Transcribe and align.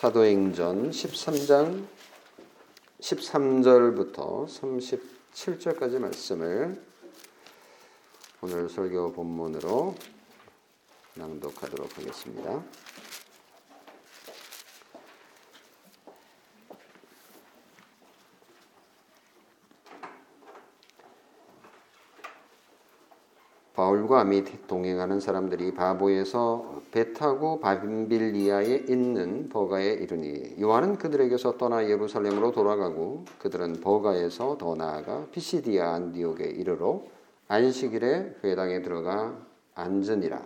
사도행전 0.00 0.92
13장 0.92 1.84
13절부터 3.00 4.46
37절까지 4.48 5.98
말씀을 5.98 6.82
오늘 8.40 8.70
설교 8.70 9.12
본문으로 9.12 9.94
낭독하도록 11.16 11.98
하겠습니다. 11.98 12.64
바울과 23.90 24.22
및 24.24 24.68
동행하는 24.68 25.18
사람들이 25.18 25.74
바보에서 25.74 26.80
배 26.92 27.12
타고 27.12 27.58
바빌리아에 27.58 28.84
있는 28.88 29.48
버가에 29.48 29.94
이르니 29.94 30.60
요한은 30.60 30.96
그들에게서 30.96 31.58
떠나 31.58 31.88
예루살렘으로 31.88 32.52
돌아가고 32.52 33.24
그들은 33.40 33.80
버가에서 33.80 34.58
더 34.58 34.76
나아가 34.76 35.26
피시디아 35.32 35.92
안디옥에 35.94 36.44
이르러 36.50 37.02
안식일에 37.48 38.36
회당에 38.44 38.80
들어가 38.80 39.36
앉으니라. 39.74 40.40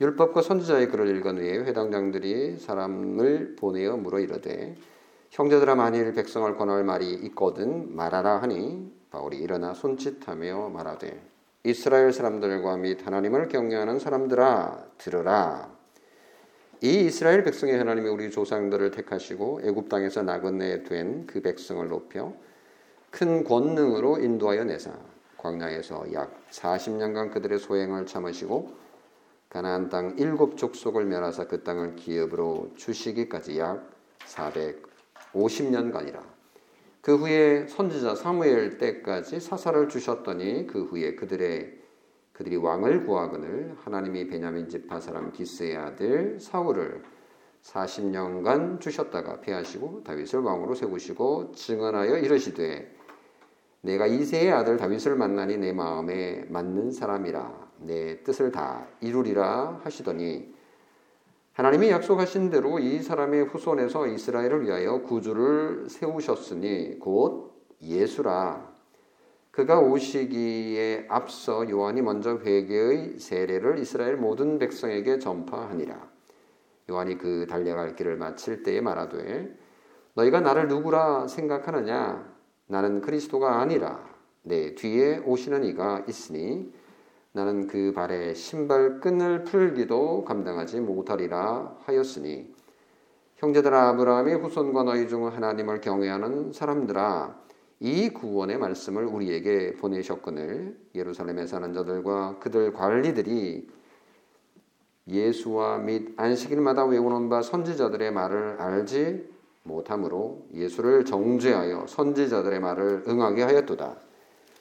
율법과 0.00 0.40
선지자의 0.40 0.88
글을 0.88 1.14
읽은 1.16 1.36
후에 1.36 1.58
회당장들이 1.64 2.56
사람을 2.58 3.56
보내어 3.56 3.98
물어 3.98 4.20
이르되 4.20 4.74
형제들아 5.30 5.74
만일 5.74 6.14
백성을 6.14 6.56
권할 6.56 6.82
말이 6.82 7.12
있거든 7.12 7.94
말하라 7.94 8.38
하니 8.40 8.90
바울이 9.10 9.36
일어나 9.36 9.74
손짓하며 9.74 10.70
말하되 10.70 11.31
이스라엘 11.64 12.12
사람들과 12.12 12.76
및 12.76 13.06
하나님을 13.06 13.46
경외하는 13.48 14.00
사람들아 14.00 14.86
들으라. 14.98 15.70
이 16.80 17.04
이스라엘 17.04 17.44
백성의 17.44 17.78
하나님이 17.78 18.08
우리 18.08 18.32
조상들을 18.32 18.90
택하시고 18.90 19.60
애굽 19.62 19.88
땅에서 19.88 20.22
나그네 20.22 20.82
된 20.82 21.24
그 21.28 21.40
백성을 21.40 21.86
높여 21.88 22.34
큰 23.10 23.44
권능으로 23.44 24.18
인도하여 24.18 24.64
내사 24.64 24.90
광야에서 25.36 26.12
약 26.14 26.34
40년간 26.50 27.32
그들의 27.32 27.60
소행을 27.60 28.06
참으시고 28.06 28.72
가나안 29.48 29.88
땅 29.88 30.16
일곱 30.18 30.56
족속을 30.56 31.04
멸하사 31.04 31.46
그 31.46 31.62
땅을 31.62 31.94
기업으로 31.94 32.72
주시기까지 32.76 33.60
약 33.60 33.88
450년간이라. 34.26 36.31
그 37.02 37.16
후에 37.16 37.66
선지자 37.66 38.14
사무엘 38.14 38.78
때까지 38.78 39.40
사사를 39.40 39.88
주셨더니 39.88 40.68
그 40.68 40.84
후에 40.84 41.16
그들의 41.16 41.82
그들이 42.32 42.56
왕을 42.56 43.06
구하거늘 43.06 43.74
하나님이 43.80 44.28
베냐민 44.28 44.68
지파 44.68 45.00
사람 45.00 45.32
기스의 45.32 45.76
아들 45.76 46.38
사울을 46.38 47.02
40년간 47.62 48.80
주셨다가 48.80 49.40
패하시고 49.40 50.04
다윗을 50.04 50.40
왕으로 50.40 50.76
세우시고 50.76 51.52
증언하여 51.52 52.18
이르시되 52.18 52.96
내가 53.80 54.06
이세의 54.06 54.52
아들 54.52 54.76
다윗을 54.76 55.16
만나니 55.16 55.56
내 55.56 55.72
마음에 55.72 56.44
맞는 56.48 56.92
사람이라 56.92 57.70
내 57.80 58.22
뜻을 58.22 58.52
다 58.52 58.86
이루리라 59.00 59.80
하시더니 59.82 60.54
하나님이 61.52 61.90
약속하신 61.90 62.48
대로 62.48 62.78
이 62.78 63.02
사람의 63.02 63.44
후손에서 63.44 64.06
이스라엘을 64.06 64.64
위하여 64.64 65.02
구주를 65.02 65.90
세우셨으니 65.90 66.98
곧 66.98 67.52
예수라. 67.82 68.72
그가 69.50 69.80
오시기에 69.80 71.08
앞서 71.10 71.68
요한이 71.68 72.00
먼저 72.00 72.38
회개의 72.38 73.18
세례를 73.18 73.78
이스라엘 73.80 74.16
모든 74.16 74.58
백성에게 74.58 75.18
전파하니라. 75.18 76.10
요한이 76.88 77.18
그 77.18 77.46
달려갈 77.46 77.96
길을 77.96 78.16
마칠 78.16 78.62
때에 78.62 78.80
말하되 78.80 79.54
너희가 80.14 80.40
나를 80.40 80.68
누구라 80.68 81.28
생각하느냐? 81.28 82.32
나는 82.66 83.02
그리스도가 83.02 83.60
아니라 83.60 84.02
내 84.40 84.74
뒤에 84.74 85.18
오시는 85.18 85.64
이가 85.64 86.06
있으니 86.08 86.72
나는 87.32 87.66
그 87.66 87.92
발에 87.94 88.34
신발 88.34 89.00
끈을 89.00 89.44
풀기도 89.44 90.24
감당하지 90.24 90.80
못하리라 90.80 91.76
하였으니 91.84 92.52
형제들 93.36 93.74
아브라함의 93.74 94.36
후손과 94.36 94.84
너희 94.84 95.08
중 95.08 95.26
하나님을 95.26 95.80
경외하는 95.80 96.52
사람들아 96.52 97.42
이 97.80 98.10
구원의 98.10 98.58
말씀을 98.58 99.06
우리에게 99.06 99.74
보내셨거늘 99.76 100.78
예루살렘에 100.94 101.46
사는 101.46 101.72
자들과 101.72 102.38
그들 102.38 102.72
관리들이 102.72 103.68
예수와 105.08 105.78
및 105.78 106.14
안식일마다 106.16 106.84
외우는 106.84 107.28
바 107.28 107.42
선지자들의 107.42 108.12
말을 108.12 108.60
알지 108.60 109.28
못하므로 109.64 110.46
예수를 110.54 111.04
정죄하여 111.04 111.86
선지자들의 111.88 112.60
말을 112.60 113.04
응하게 113.08 113.42
하였도다. 113.42 113.96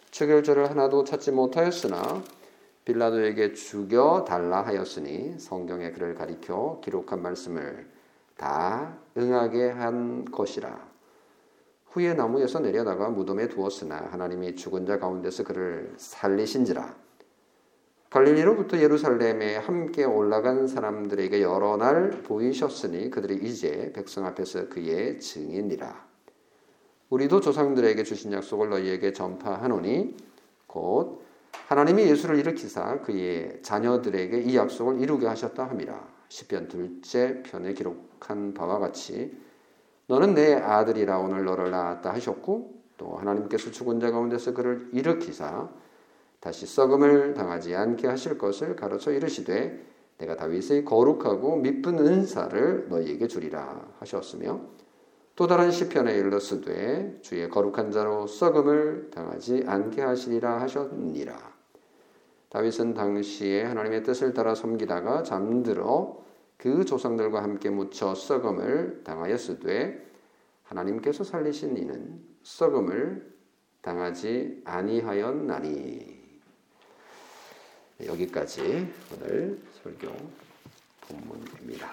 추결절을 0.09 0.71
하나도 0.71 1.03
찾지 1.03 1.31
못하였으나 1.31 2.23
빌라도에게 2.91 3.53
죽여 3.53 4.25
달라 4.27 4.61
하였으니 4.61 5.39
성경에 5.39 5.91
그를 5.91 6.15
가리켜 6.15 6.81
기록한 6.83 7.21
말씀을 7.21 7.87
다 8.35 8.97
응하게 9.17 9.69
한 9.69 10.25
것이라. 10.25 10.91
후에 11.91 12.13
나무에서 12.13 12.59
내려다가 12.59 13.09
무덤에 13.09 13.47
두었으나 13.47 14.07
하나님이 14.11 14.55
죽은 14.55 14.85
자 14.85 14.97
가운데서 14.97 15.43
그를 15.43 15.93
살리신지라. 15.97 16.95
갈릴리로부터 18.09 18.79
예루살렘에 18.79 19.55
함께 19.55 20.03
올라간 20.03 20.67
사람들에게 20.67 21.41
여러 21.41 21.77
날 21.77 22.09
보이셨으니 22.09 23.09
그들이 23.09 23.35
이제 23.47 23.91
백성 23.93 24.25
앞에서 24.25 24.67
그의 24.67 25.19
증인이라. 25.19 26.07
우리도 27.09 27.39
조상들에게 27.41 28.03
주신 28.03 28.33
약속을 28.33 28.69
너희에게 28.69 29.13
전파하노니 29.13 30.15
곧 30.67 31.20
하나님이 31.71 32.03
예수를 32.03 32.37
일으키사 32.37 32.99
그의 32.99 33.59
자녀들에게 33.61 34.41
이 34.41 34.57
약속을 34.57 34.99
이루게 34.99 35.25
하셨다 35.25 35.69
함이라. 35.69 36.05
시편 36.27 36.67
둘째 36.67 37.41
편에 37.43 37.71
기록한 37.71 38.53
바와 38.53 38.77
같이 38.77 39.37
너는 40.07 40.33
내 40.33 40.53
아들이라 40.55 41.19
오늘 41.19 41.45
너를 41.45 41.71
낳았다 41.71 42.11
하셨고 42.11 42.73
또 42.97 43.15
하나님께서 43.15 43.71
죽은 43.71 44.01
자 44.01 44.11
가운데서 44.11 44.53
그를 44.53 44.89
일으키사 44.91 45.69
다시 46.41 46.65
썩음을 46.65 47.35
당하지 47.35 47.73
않게 47.73 48.05
하실 48.05 48.37
것을 48.37 48.75
가르쳐 48.75 49.13
이르시되 49.13 49.81
내가 50.17 50.35
다윗의 50.35 50.83
거룩하고 50.83 51.55
미쁜 51.55 51.99
은사를 51.99 52.89
너희에게 52.89 53.29
주리라 53.29 53.93
하셨으며 53.99 54.59
또 55.37 55.47
다른 55.47 55.71
시편에 55.71 56.17
일렀으되 56.17 57.19
주의 57.21 57.49
거룩한 57.49 57.91
자로 57.91 58.27
썩음을 58.27 59.09
당하지 59.11 59.63
않게 59.65 60.01
하시리라 60.01 60.59
하셨니라. 60.59 61.50
다윗은 62.51 62.93
당시에 62.93 63.63
하나님의 63.63 64.03
뜻을 64.03 64.33
따라 64.33 64.53
섬기다가 64.53 65.23
잠들어 65.23 66.21
그 66.57 66.83
조상들과 66.83 67.41
함께 67.41 67.69
묻혀 67.69 68.13
썩음을 68.13 69.03
당하였으되 69.05 70.05
하나님께서 70.63 71.23
살리신 71.23 71.77
이는 71.77 72.21
썩음을 72.43 73.33
당하지 73.81 74.63
아니하였나니 74.65 76.21
여기까지 78.05 78.91
오늘 79.13 79.57
설교 79.81 80.09
본문입니다. 81.07 81.89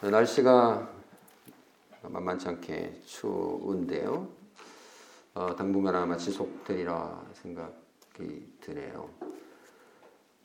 날씨가 0.00 0.95
만만치 2.10 2.48
않게 2.48 3.02
추운데요. 3.04 4.28
어, 5.34 5.54
당분간 5.56 5.94
아마 5.94 6.16
지속되리라 6.16 7.26
생각이 7.34 8.46
드네요. 8.60 9.10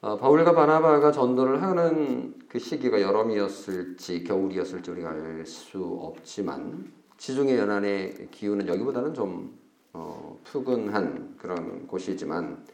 어, 0.02 0.18
바울과 0.18 0.54
바나바가 0.54 1.12
전도를 1.12 1.62
하는 1.62 2.34
그 2.50 2.60
시기가 2.60 3.02
여름이었을지 3.02 4.24
겨울이었을지 4.24 4.92
우리가 4.92 5.10
알 5.10 5.46
수 5.46 5.84
없지만 6.02 6.92
지중해 7.18 7.58
연안의 7.58 8.30
기후는 8.32 8.68
여기보다는 8.68 9.14
좀 9.14 9.58
어, 9.94 10.40
푸근한 10.44 11.36
그런 11.38 11.88
곳이지만 11.88 12.66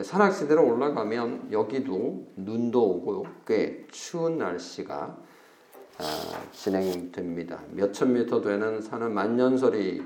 산악지대로 0.00 0.66
올라가면 0.66 1.48
여기도 1.52 2.26
눈도 2.36 2.82
오고 2.82 3.26
꽤 3.46 3.86
추운 3.90 4.38
날씨가 4.38 4.96
아, 4.96 5.29
진행됩니다. 6.52 7.62
몇천 7.72 8.12
미터 8.12 8.40
되는 8.40 8.80
산은 8.80 9.12
만년설이 9.12 10.02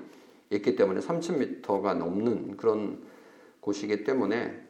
있기 0.50 0.76
때문에 0.76 1.00
3천 1.00 1.38
미터가 1.38 1.94
넘는 1.94 2.56
그런 2.56 3.02
곳이기 3.60 4.04
때문에 4.04 4.62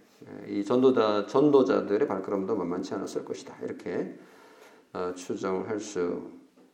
이 0.49 0.65
전도자 0.65 1.27
전도자들의 1.27 2.07
발걸음도 2.09 2.57
만만치 2.57 2.95
않았을 2.95 3.25
것이다. 3.25 3.55
이렇게 3.63 4.19
어, 4.93 5.13
추정할 5.15 5.81
수 5.81 6.31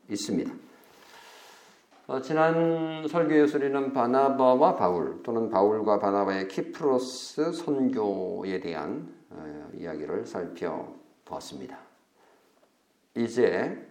있습니다. 0.09 0.53
어, 2.07 2.21
지난 2.21 3.07
설교에서 3.09 3.59
우리는 3.59 3.93
바나바와 3.93 4.77
바울 4.77 5.23
또는 5.23 5.49
바울과 5.49 5.99
바나바의 5.99 6.49
키프로스 6.49 7.53
선교에 7.53 8.61
대한 8.61 9.09
어, 9.31 9.71
이야기를 9.75 10.27
살펴보았습니다. 10.27 11.79
이제 13.17 13.90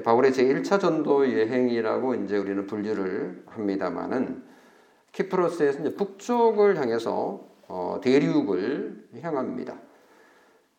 바울의 0.00 0.32
제1차 0.32 0.80
전도 0.80 1.30
여행이라고 1.32 2.14
이제 2.14 2.38
우리는 2.38 2.66
분류를 2.66 3.42
합니다만은 3.46 4.42
키프로스에서 5.12 5.80
이제 5.80 5.94
북쪽을 5.94 6.78
향해서 6.78 7.40
어, 7.68 8.00
대륙을 8.02 9.08
향합니다. 9.20 9.76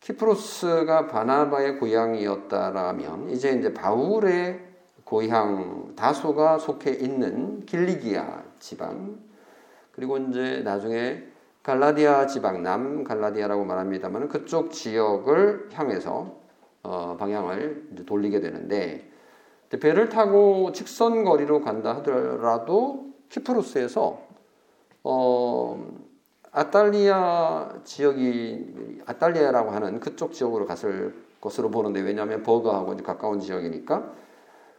키프로스가 0.00 1.06
바나바의 1.06 1.78
고향이었다라면 1.78 3.30
이제 3.30 3.52
이제 3.52 3.72
바울의 3.72 4.60
고향 5.04 5.94
다소가 5.94 6.58
속해 6.58 6.90
있는 6.90 7.64
길리기아 7.66 8.42
지방 8.58 9.18
그리고 9.92 10.18
이제 10.18 10.62
나중에 10.64 11.22
갈라디아 11.62 12.26
지방 12.26 12.62
남 12.62 13.04
갈라디아라고 13.04 13.64
말합니다만 13.64 14.28
그쪽 14.28 14.72
지역을 14.72 15.70
향해서 15.72 16.43
어, 16.84 17.16
방향을 17.18 18.04
돌리게 18.06 18.40
되는데 18.40 19.10
배를 19.68 20.08
타고 20.08 20.70
직선 20.72 21.24
거리로 21.24 21.62
간다 21.62 21.96
하더라도 21.96 23.06
키프로스에서 23.30 24.22
어, 25.02 25.86
아탈리아 26.52 27.80
지역이 27.82 29.02
아탈리아라고 29.06 29.70
하는 29.70 29.98
그쪽 29.98 30.32
지역으로 30.32 30.66
갔을 30.66 31.14
것으로 31.40 31.70
보는데 31.70 32.00
왜냐하면 32.00 32.42
버거하고 32.42 32.96
가까운 32.98 33.40
지역이니까 33.40 34.14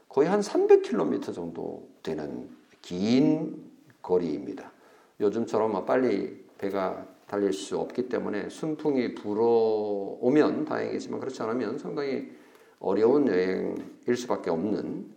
거의 0.07 0.29
한 0.29 0.39
300km 0.39 1.33
정도 1.33 1.89
되는 2.01 2.49
긴 2.81 3.69
거리입니다. 4.01 4.71
요즘처럼 5.19 5.85
빨리 5.85 6.45
배가 6.57 7.05
달릴 7.35 7.51
수 7.51 7.77
없기 7.77 8.07
때문에 8.07 8.49
순풍이 8.49 9.13
불어오면 9.15 10.65
다행이지만 10.65 11.19
그렇지 11.19 11.41
않으면 11.43 11.77
상당히 11.77 12.31
어려운 12.79 13.27
여행일 13.27 14.15
수밖에 14.15 14.49
없는 14.49 15.13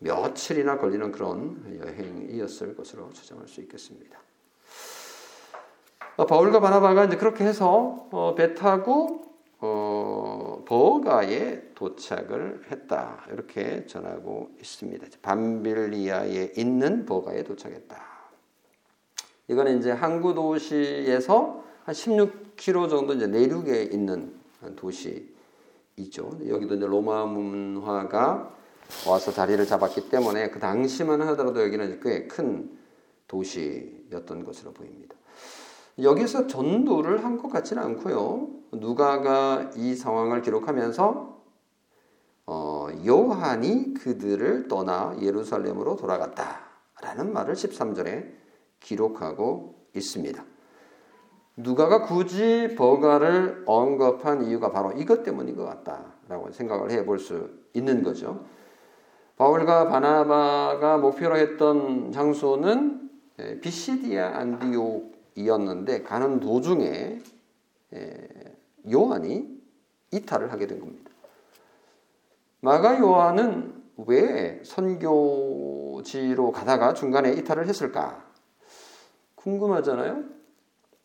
며칠이나 0.00 0.76
걸리는 0.76 1.10
그런 1.12 1.80
여행이었을 1.82 2.76
것으로 2.76 3.10
추정할 3.12 3.48
수 3.48 3.62
있겠습니다. 3.62 4.18
어, 6.16 6.26
바울과 6.26 6.60
바나바가 6.60 7.04
이제 7.04 7.16
그렇게 7.16 7.44
해서 7.44 8.06
어, 8.10 8.34
배 8.36 8.54
타고 8.54 9.22
어, 9.60 10.62
버가에 10.66 11.72
도착을 11.74 12.64
했다 12.70 13.24
이렇게 13.32 13.86
전하고 13.86 14.50
있습니다. 14.58 15.06
밤빌리아에 15.22 16.52
있는 16.56 17.06
버가에 17.06 17.44
도착했다. 17.44 18.09
이거는 19.50 19.78
이제 19.80 19.90
항구 19.90 20.32
도시에서 20.32 21.64
한 21.84 21.92
16km 21.92 22.88
정도 22.88 23.14
이제 23.14 23.26
내륙에 23.26 23.82
있는 23.82 24.32
도시이죠. 24.76 26.38
여기도 26.46 26.76
이제 26.76 26.86
로마 26.86 27.26
문화가 27.26 28.54
와서 29.08 29.32
자리를 29.32 29.64
잡았기 29.66 30.08
때문에 30.08 30.50
그 30.50 30.60
당시만 30.60 31.20
하더라도 31.22 31.62
여기는 31.64 31.98
꽤 32.00 32.28
큰 32.28 32.78
도시였던 33.26 34.44
것으로 34.44 34.72
보입니다. 34.72 35.16
여기서 36.00 36.46
전도를 36.46 37.24
한 37.24 37.36
것 37.38 37.48
같지는 37.48 37.82
않고요. 37.82 38.48
누가가 38.72 39.70
이 39.74 39.96
상황을 39.96 40.42
기록하면서 40.42 41.40
어, 42.46 42.88
요한이 43.04 43.94
그들을 43.94 44.68
떠나 44.68 45.16
예루살렘으로 45.20 45.96
돌아갔다라는 45.96 47.32
말을 47.32 47.54
13절에 47.54 48.39
기록하고 48.80 49.74
있습니다. 49.94 50.44
누가가 51.56 52.02
굳이 52.02 52.74
버가를 52.76 53.64
언급한 53.66 54.44
이유가 54.46 54.72
바로 54.72 54.92
이것 54.92 55.22
때문인 55.22 55.56
것 55.56 55.64
같다라고 55.64 56.50
생각을 56.52 56.90
해 56.90 57.04
볼 57.04 57.18
수 57.18 57.50
있는 57.74 58.02
거죠. 58.02 58.44
바울과 59.36 59.88
바나바가 59.88 60.98
목표로 60.98 61.36
했던 61.36 62.12
장소는 62.12 63.10
비시디아 63.60 64.36
안디옥이었는데 64.38 66.02
가는 66.02 66.40
도중에 66.40 67.20
요한이 68.90 69.60
이탈을 70.12 70.52
하게 70.52 70.66
된 70.66 70.80
겁니다. 70.80 71.10
마가 72.60 72.98
요한은 72.98 73.82
왜 74.06 74.60
선교지로 74.64 76.52
가다가 76.52 76.94
중간에 76.94 77.32
이탈을 77.32 77.66
했을까? 77.66 78.29
궁금하잖아요. 79.42 80.22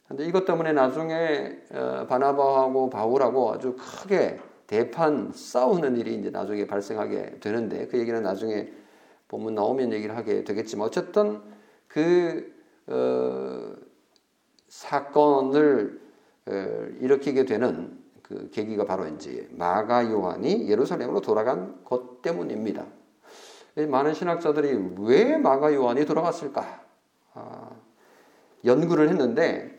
근데 0.07 0.25
이것 0.25 0.45
때문에 0.45 0.73
나중에 0.73 1.57
어, 1.71 2.05
바나바하고 2.07 2.89
바울하고 2.89 3.53
아주 3.53 3.75
크게 3.77 4.39
대판 4.67 5.31
싸우는 5.33 5.97
일이 5.97 6.15
이제 6.15 6.29
나중에 6.29 6.67
발생하게 6.67 7.39
되는데 7.39 7.87
그 7.87 7.97
얘기는 7.97 8.21
나중에 8.21 8.71
보면 9.27 9.55
나오면 9.55 9.93
얘기를 9.93 10.15
하게 10.15 10.43
되겠지만 10.43 10.87
어쨌든 10.87 11.41
그 11.87 12.53
어, 12.87 13.73
사건을 14.67 16.01
어, 16.47 16.51
일으키게 16.99 17.45
되는 17.45 17.97
그 18.21 18.49
계기가 18.51 18.85
바로 18.85 19.07
이제 19.07 19.47
마가 19.51 20.09
요한이 20.09 20.69
예루살렘으로 20.69 21.21
돌아간 21.21 21.83
것 21.83 22.21
때문입니다. 22.21 22.85
많은 23.75 24.13
신학자들이 24.13 24.93
왜 24.99 25.37
마가 25.37 25.73
요한이 25.73 26.05
돌아갔을까? 26.05 26.85
아, 28.65 28.67
연구를 28.67 29.09
했는데 29.09 29.75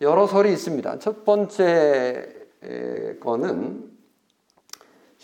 여러 0.00 0.26
설이 0.26 0.52
있습니다. 0.52 0.98
첫 0.98 1.24
번째 1.24 2.46
거는 3.20 3.90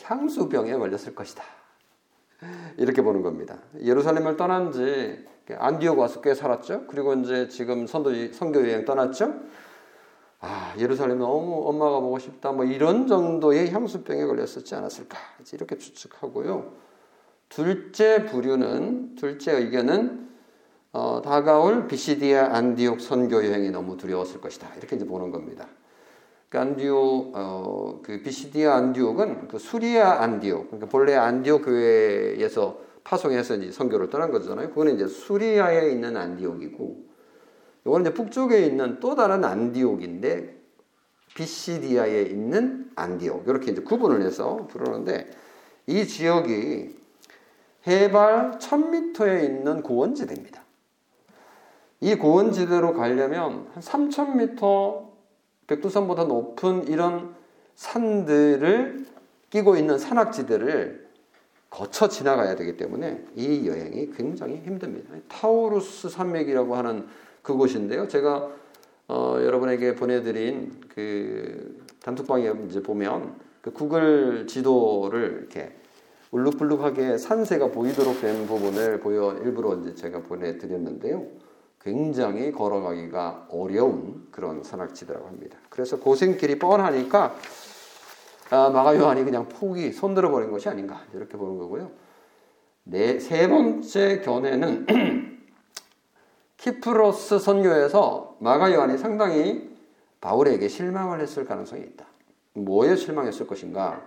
향수병에 0.03 0.75
걸렸을 0.75 1.15
것이다. 1.15 1.43
이렇게 2.77 3.03
보는 3.03 3.23
겁니다. 3.23 3.59
예루살렘을 3.81 4.37
떠난 4.37 4.73
지 4.73 5.25
안디옥 5.51 5.99
와서 5.99 6.21
꽤 6.21 6.35
살았죠. 6.35 6.87
그리고 6.87 7.15
이제 7.15 7.49
지금 7.49 7.87
선도 7.87 8.11
선교 8.33 8.61
여행 8.61 8.85
떠났죠. 8.85 9.35
아, 10.41 10.75
예루살렘 10.79 11.19
너무 11.19 11.69
엄마가 11.69 12.01
보고 12.01 12.19
싶다. 12.19 12.51
뭐 12.53 12.65
이런 12.65 13.07
정도의 13.07 13.71
향수병에 13.71 14.25
걸렸었지 14.25 14.75
않았을까. 14.75 15.17
이렇게 15.53 15.79
추측하고요. 15.79 16.73
둘째 17.49 18.25
부류는 18.27 19.15
둘째 19.15 19.53
의견은 19.53 20.32
어, 20.93 21.23
다가올 21.25 21.89
비시디아 21.89 22.55
안디옥 22.55 23.01
선교 23.01 23.45
여행이 23.45 23.71
너무 23.71 23.97
두려웠을 23.97 24.41
것이다. 24.41 24.69
이렇게 24.77 24.97
이제 24.97 25.07
보는 25.07 25.31
겁니다. 25.31 25.67
그 26.51 26.59
안디옥, 26.59 27.33
어, 27.35 28.01
그 28.03 28.21
비시디아 28.21 28.75
안디옥은 28.75 29.49
그 29.49 29.59
수리아 29.59 30.21
안디옥, 30.21 30.67
그러니까 30.67 30.91
본래 30.91 31.15
안디옥 31.15 31.65
교회에서 31.65 32.79
파송해서 33.05 33.57
이제 33.57 33.73
선교를 33.73 34.11
떠난 34.11 34.31
거잖아요. 34.31 34.69
그거는 34.69 34.97
이제 34.97 35.07
수리아에 35.07 35.91
있는 35.91 36.15
안디옥이고, 36.15 36.97
이거는 37.87 38.07
이제 38.07 38.15
북쪽에 38.15 38.67
있는 38.67 39.01
또 39.01 39.15
다른 39.15 39.45
안디옥인데, 39.45 40.61
비시디아에 41.35 42.25
있는 42.25 42.91
안디옥. 42.95 43.49
이렇게 43.49 43.73
이제 43.73 43.81
구분을 43.81 44.21
해서 44.21 44.67
부르는데, 44.69 45.31
이 45.87 46.07
지역이 46.07 46.95
해발 47.87 48.59
1000m에 48.59 49.45
있는 49.45 49.83
고원지대입니다. 49.83 50.62
이 52.03 52.17
고원지대로 52.17 52.95
가려면 52.95 53.69
한 53.73 53.81
3,000m 54.11 55.07
백두산보다 55.69 56.25
높은 56.25 56.89
이런 56.89 57.33
산들을 57.77 59.07
끼고 59.51 59.77
있는 59.77 59.99
산악지대를 59.99 61.09
거쳐 61.71 62.09
지나가야 62.09 62.57
되기 62.57 62.77
때문에 62.77 63.25
이 63.37 63.69
여행이 63.69 64.11
굉장히 64.17 64.57
힘듭니다. 64.57 65.15
타우루스 65.29 66.09
산맥이라고 66.09 66.75
하는 66.75 67.07
그곳인데요. 67.41 68.09
제가 68.09 68.51
어, 69.07 69.37
여러분에게 69.41 69.95
보내드린 69.95 70.73
그 70.89 71.87
단톡방에 72.03 72.53
이제 72.69 72.83
보면 72.83 73.37
그 73.61 73.73
구글 73.73 74.49
지도를 74.49 75.39
이렇게 75.39 75.73
울룩불룩하게 76.33 77.17
산세가 77.17 77.69
보이도록 77.69 78.21
된 78.21 78.47
부분을 78.49 78.99
보여 78.99 79.35
일부러 79.45 79.77
이제 79.77 79.95
제가 79.95 80.23
보내드렸는데요. 80.23 81.52
굉장히 81.83 82.53
걸어가기가 82.53 83.49
어려운 83.51 84.29
그런 84.31 84.63
산악지대라고 84.63 85.27
합니다. 85.27 85.59
그래서 85.69 85.99
고생길이 85.99 86.59
뻔하니까 86.59 87.35
아, 88.51 88.71
마가 88.71 88.97
요한이 88.97 89.25
그냥 89.25 89.49
포기 89.49 89.93
손들어 89.93 90.31
버린 90.31 90.51
것이 90.51 90.69
아닌가 90.69 91.03
이렇게 91.13 91.37
보는 91.37 91.59
거고요. 91.59 91.91
네, 92.85 93.19
세 93.19 93.49
번째 93.49 94.21
견해는 94.21 94.87
키프로스 96.59 97.39
선교에서 97.39 98.37
마가 98.39 98.73
요한이 98.73 98.99
상당히 98.99 99.73
바울에게 100.21 100.69
실망을 100.69 101.21
했을 101.21 101.45
가능성이 101.45 101.83
있다. 101.83 102.07
뭐에 102.55 102.95
실망했을 102.95 103.47
것인가? 103.47 104.03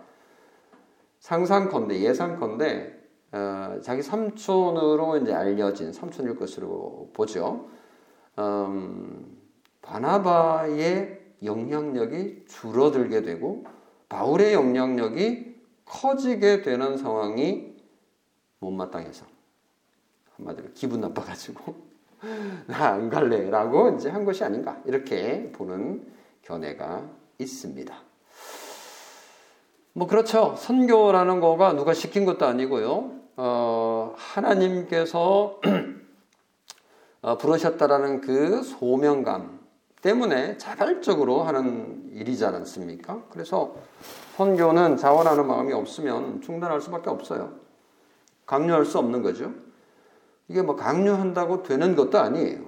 상상컨대 1.20 2.00
예상컨대 2.00 2.95
어, 3.32 3.80
자기 3.82 4.02
삼촌으로 4.02 5.18
이제 5.18 5.34
알려진 5.34 5.92
삼촌일 5.92 6.36
것으로 6.36 7.10
보죠. 7.14 7.70
음, 8.40 9.38
바나바의 9.82 11.22
영향력이 11.44 12.46
줄어들게 12.48 13.22
되고 13.22 13.66
바울의 14.10 14.54
영향력이 14.54 15.56
커지게 15.86 16.62
되는 16.62 16.98
상황이 16.98 17.76
못마땅해서 18.60 19.26
한마디로 20.38 20.70
기분 20.74 21.02
나빠가지고 21.02 21.76
나 22.68 22.94
안 22.94 23.10
갈래라고 23.10 23.96
이제 23.96 24.10
한 24.10 24.26
것이 24.26 24.44
아닌가 24.44 24.82
이렇게 24.86 25.52
보는 25.52 26.06
견해가 26.42 27.10
있습니다. 27.38 28.05
뭐 29.98 30.08
그렇죠. 30.08 30.56
선교라는 30.58 31.40
거가 31.40 31.72
누가 31.72 31.94
시킨 31.94 32.26
것도 32.26 32.46
아니고요. 32.46 33.12
어, 33.38 34.14
하나님께서 34.18 35.62
어, 37.24 37.38
부르셨다라는 37.38 38.20
그 38.20 38.62
소명감 38.62 39.58
때문에 40.02 40.58
자발적으로 40.58 41.44
하는 41.44 42.10
일이지 42.12 42.46
않습니까? 42.46 43.24
그래서 43.30 43.76
선교는 44.36 44.98
자원하는 44.98 45.48
마음이 45.48 45.72
없으면 45.72 46.42
중단할 46.42 46.82
수밖에 46.82 47.10
없어요. 47.10 47.54
강요할 48.46 48.84
수 48.84 49.00
없는 49.00 49.22
거죠. 49.22 49.54
이게 50.50 50.62
뭐 50.62 50.76
강요한다고 50.76 51.64
되는 51.64 51.96
것도 51.96 52.20
아니에요. 52.20 52.66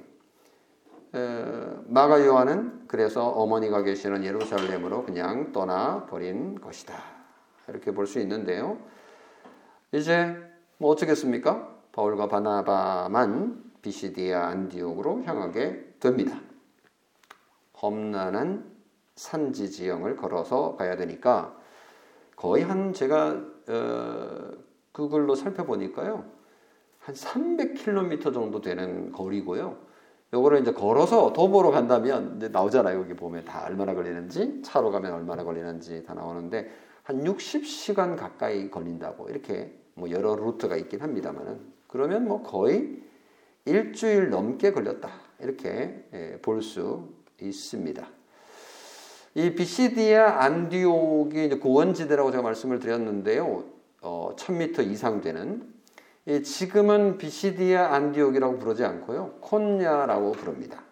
에, 1.14 1.46
마가 1.88 2.26
요한은 2.26 2.88
그래서 2.88 3.28
어머니가 3.28 3.82
계시는 3.82 4.24
예루살렘으로 4.24 5.04
그냥 5.04 5.52
떠나 5.52 6.06
버린 6.06 6.62
것이다. 6.62 7.17
이렇게 7.68 7.92
볼 7.92 8.08
수 8.08 8.20
있는데요. 8.20 8.78
이제 9.92 10.36
뭐 10.78 10.92
어쩌겠습니까? 10.92 11.76
바울과 11.92 12.28
바나바만 12.28 13.64
비시디아 13.82 14.48
안디옥으로 14.48 15.24
향하게 15.24 15.96
됩니다. 16.00 16.40
험난한 17.82 18.78
산지 19.16 19.72
지형을 19.72 20.16
걸어서 20.16 20.76
가야 20.76 20.96
되니까 20.96 21.58
거의 22.36 22.64
한 22.64 22.94
제가 22.94 23.42
어, 23.70 24.52
구글로 24.92 25.36
살펴보니까요. 25.36 26.24
한 27.00 27.16
300km 27.16 28.34
정도 28.34 28.62
되는 28.62 29.12
거리고요. 29.12 29.78
요거를 30.34 30.62
이제 30.62 30.74
걸어서 30.74 31.32
도보로 31.34 31.72
간다면 31.72 32.36
이제 32.38 32.50
나오잖아요. 32.50 33.00
여기 33.00 33.14
보면 33.14 33.46
다 33.46 33.64
얼마나 33.66 33.94
걸리는지, 33.94 34.62
차로 34.62 34.92
가면 34.92 35.14
얼마나 35.14 35.44
걸리는지 35.44 36.04
다 36.04 36.14
나오는데 36.14 36.70
한 37.08 37.24
60시간 37.24 38.18
가까이 38.18 38.70
걸린다고 38.70 39.30
이렇게 39.30 39.74
뭐 39.94 40.12
여러 40.12 40.36
루트가 40.36 40.76
있긴 40.76 41.00
합니다만은 41.00 41.62
그러면 41.88 42.28
뭐 42.28 42.44
거의 42.44 43.02
일주일 43.64 44.30
넘게 44.30 44.74
걸렸다. 44.74 45.10
이렇게 45.40 46.04
예, 46.12 46.38
볼수 46.42 47.08
있습니다. 47.40 48.06
이 49.36 49.56
비시디아 49.56 50.44
안디옥이 50.44 51.48
고원지대라고 51.62 52.32
제가 52.32 52.44
말씀을 52.44 52.80
드렸는데요. 52.80 53.64
어, 54.02 54.36
1000m 54.36 54.92
이상 54.92 55.22
되는 55.22 55.74
지금은 56.44 57.18
비시디아 57.18 57.94
안디옥이라고 57.94 58.60
부르지 58.60 58.84
않고요. 58.84 59.36
콘야라고 59.40 60.34
부릅니다. 60.34 60.84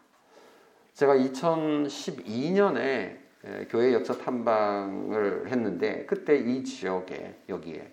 제가 0.94 1.18
2012년에 1.18 3.25
교회 3.70 3.94
역사 3.94 4.18
탐방을 4.18 5.52
했는데 5.52 6.06
그때 6.06 6.38
이 6.38 6.64
지역에 6.64 7.36
여기에 7.48 7.92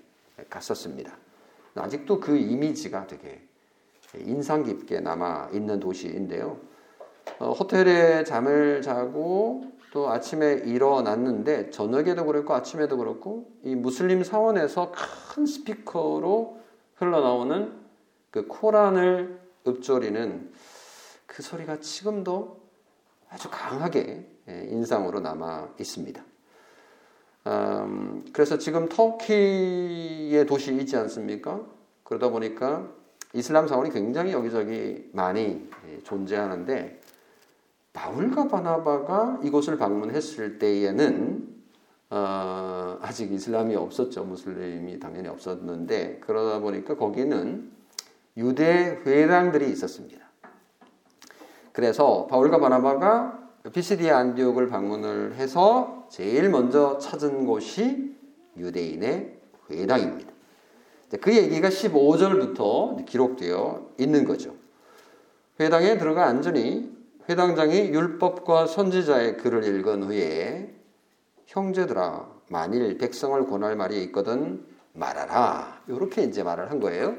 갔었습니다. 0.49 1.17
아직도 1.75 2.21
그 2.21 2.37
이미지가 2.37 3.07
되게 3.07 3.41
인상 4.19 4.63
깊게 4.63 5.01
남아 5.01 5.51
있는 5.53 5.81
도시인데요. 5.81 6.59
어, 7.39 7.53
호텔에 7.53 8.25
잠을 8.25 8.83
자고 8.83 9.65
또 9.93 10.11
아침에 10.11 10.63
일어났는데 10.65 11.71
저녁에도 11.71 12.25
그렇고 12.25 12.55
아침에도 12.55 12.97
그렇고 12.97 13.51
이 13.63 13.75
무슬림 13.75 14.25
사원에서 14.25 14.93
큰 15.35 15.47
스피커로 15.47 16.61
흘러나오는 16.97 17.73
그 18.31 18.47
코란을 18.47 19.39
읊조리는 19.67 20.53
그 21.27 21.43
소리가 21.43 21.81
지금도 21.81 22.61
아주 23.29 23.49
강하게 23.51 24.01
예, 24.01 24.32
인상으로 24.49 25.21
남아 25.21 25.75
있습니다. 25.79 26.25
음, 27.47 28.25
그래서 28.33 28.59
지금 28.59 28.89
터키의 28.89 30.47
도시 30.47 30.75
있지 30.75 30.97
않습니까? 30.97 31.61
그러다 32.05 32.29
보니까 32.29 32.89
이슬람 33.35 33.67
사원이 33.67 33.91
굉장히 33.91 34.33
여기저기 34.33 35.09
많이 35.13 35.69
예, 35.89 36.03
존재하는데 36.03 37.01
바울과 37.93 38.49
바나바가 38.49 39.41
이곳을 39.43 39.77
방문했을 39.77 40.59
때에는 40.59 41.49
어, 42.11 42.99
아직 43.01 43.33
이슬람이 43.33 43.75
없었죠. 43.75 44.25
무슬림이 44.25 45.01
당연히 45.01 45.29
없었는데 45.29 46.21
그러다 46.21 46.61
보니까 46.61 46.97
거기는 46.97 47.71
유대 48.37 49.01
회당들이 49.05 49.71
있었습니다. 49.71 50.23
그래서 51.73 52.27
바울과 52.27 52.59
바나바가 52.59 53.42
피시디아 53.71 54.19
안디옥을 54.19 54.69
방문을 54.69 55.35
해서 55.37 56.07
제일 56.11 56.49
먼저 56.49 56.99
찾은 56.99 57.47
곳이 57.47 58.17
유대인의 58.57 59.39
회당입니다. 59.71 60.33
그 61.21 61.37
얘기가 61.37 61.69
15절부터 61.69 63.07
기록되어 63.07 63.91
있는 63.99 64.25
거죠. 64.25 64.55
회당에 65.61 65.99
들어가 65.99 66.27
앉으니 66.27 66.91
회당장이 67.29 67.91
율법과 67.91 68.67
선지자의 68.67 69.37
글을 69.37 69.65
읽은 69.65 70.03
후에 70.05 70.75
형제들아 71.47 72.29
만일 72.49 72.99
백성을 72.99 73.47
권할 73.47 73.77
말이 73.77 74.03
있거든 74.05 74.67
말하라. 74.95 75.83
이렇게 75.87 76.23
이제 76.25 76.43
말을 76.43 76.71
한 76.71 76.81
거예요. 76.81 77.17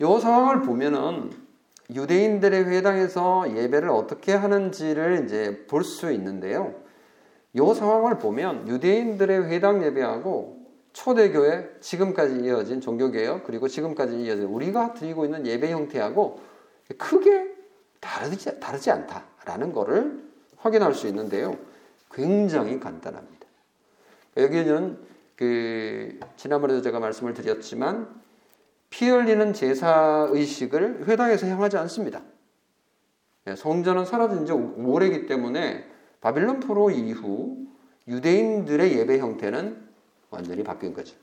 이 0.00 0.20
상황을 0.20 0.62
보면은 0.62 1.41
유대인들의 1.90 2.66
회당에서 2.66 3.56
예배를 3.56 3.88
어떻게 3.90 4.32
하는지를 4.32 5.24
이제 5.24 5.64
볼 5.68 5.84
수 5.84 6.12
있는데요. 6.12 6.74
이 7.54 7.58
상황을 7.58 8.18
보면 8.18 8.68
유대인들의 8.68 9.50
회당 9.50 9.82
예배하고 9.84 10.62
초대교회 10.92 11.76
지금까지 11.80 12.40
이어진 12.44 12.80
종교개혁 12.80 13.44
그리고 13.44 13.68
지금까지 13.68 14.20
이어진 14.22 14.44
우리가 14.44 14.94
드리고 14.94 15.24
있는 15.24 15.46
예배 15.46 15.70
형태하고 15.70 16.40
크게 16.98 17.54
다르지, 18.00 18.58
다르지 18.60 18.90
않다라는 18.90 19.72
것을 19.72 20.22
확인할 20.56 20.94
수 20.94 21.06
있는데요. 21.08 21.56
굉장히 22.10 22.78
간단합니다. 22.78 23.46
여기는 24.36 24.98
그 25.36 26.20
지난번에도 26.36 26.82
제가 26.82 27.00
말씀을 27.00 27.34
드렸지만 27.34 28.21
피 28.92 29.08
흘리는 29.08 29.54
제사 29.54 30.28
의식을 30.30 31.08
회당에서 31.08 31.46
향하지 31.46 31.78
않습니다. 31.78 32.20
예, 33.46 33.56
성전은 33.56 34.04
사라진 34.04 34.44
지 34.44 34.52
오래기 34.52 35.26
때문에 35.26 35.86
바빌론 36.20 36.60
포로 36.60 36.90
이후 36.90 37.56
유대인들의 38.06 38.98
예배 38.98 39.18
형태는 39.18 39.88
완전히 40.30 40.62
바뀐 40.62 40.92
거죠. 40.92 41.16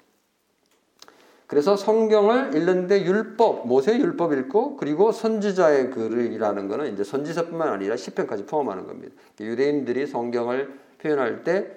그래서 1.45 1.75
성경을 1.75 2.55
읽는데 2.55 3.05
율법, 3.05 3.67
모세 3.67 3.97
율법 3.97 4.33
읽고 4.33 4.75
그리고 4.77 5.11
선지자의 5.11 5.91
글이라는 5.91 6.67
것은 6.67 6.93
이제 6.93 7.03
선지자뿐만 7.03 7.69
아니라 7.69 7.95
시편까지 7.95 8.45
포함하는 8.45 8.87
겁니다. 8.87 9.15
유대인들이 9.39 10.07
성경을 10.07 10.73
표현할 10.99 11.43
때 11.43 11.71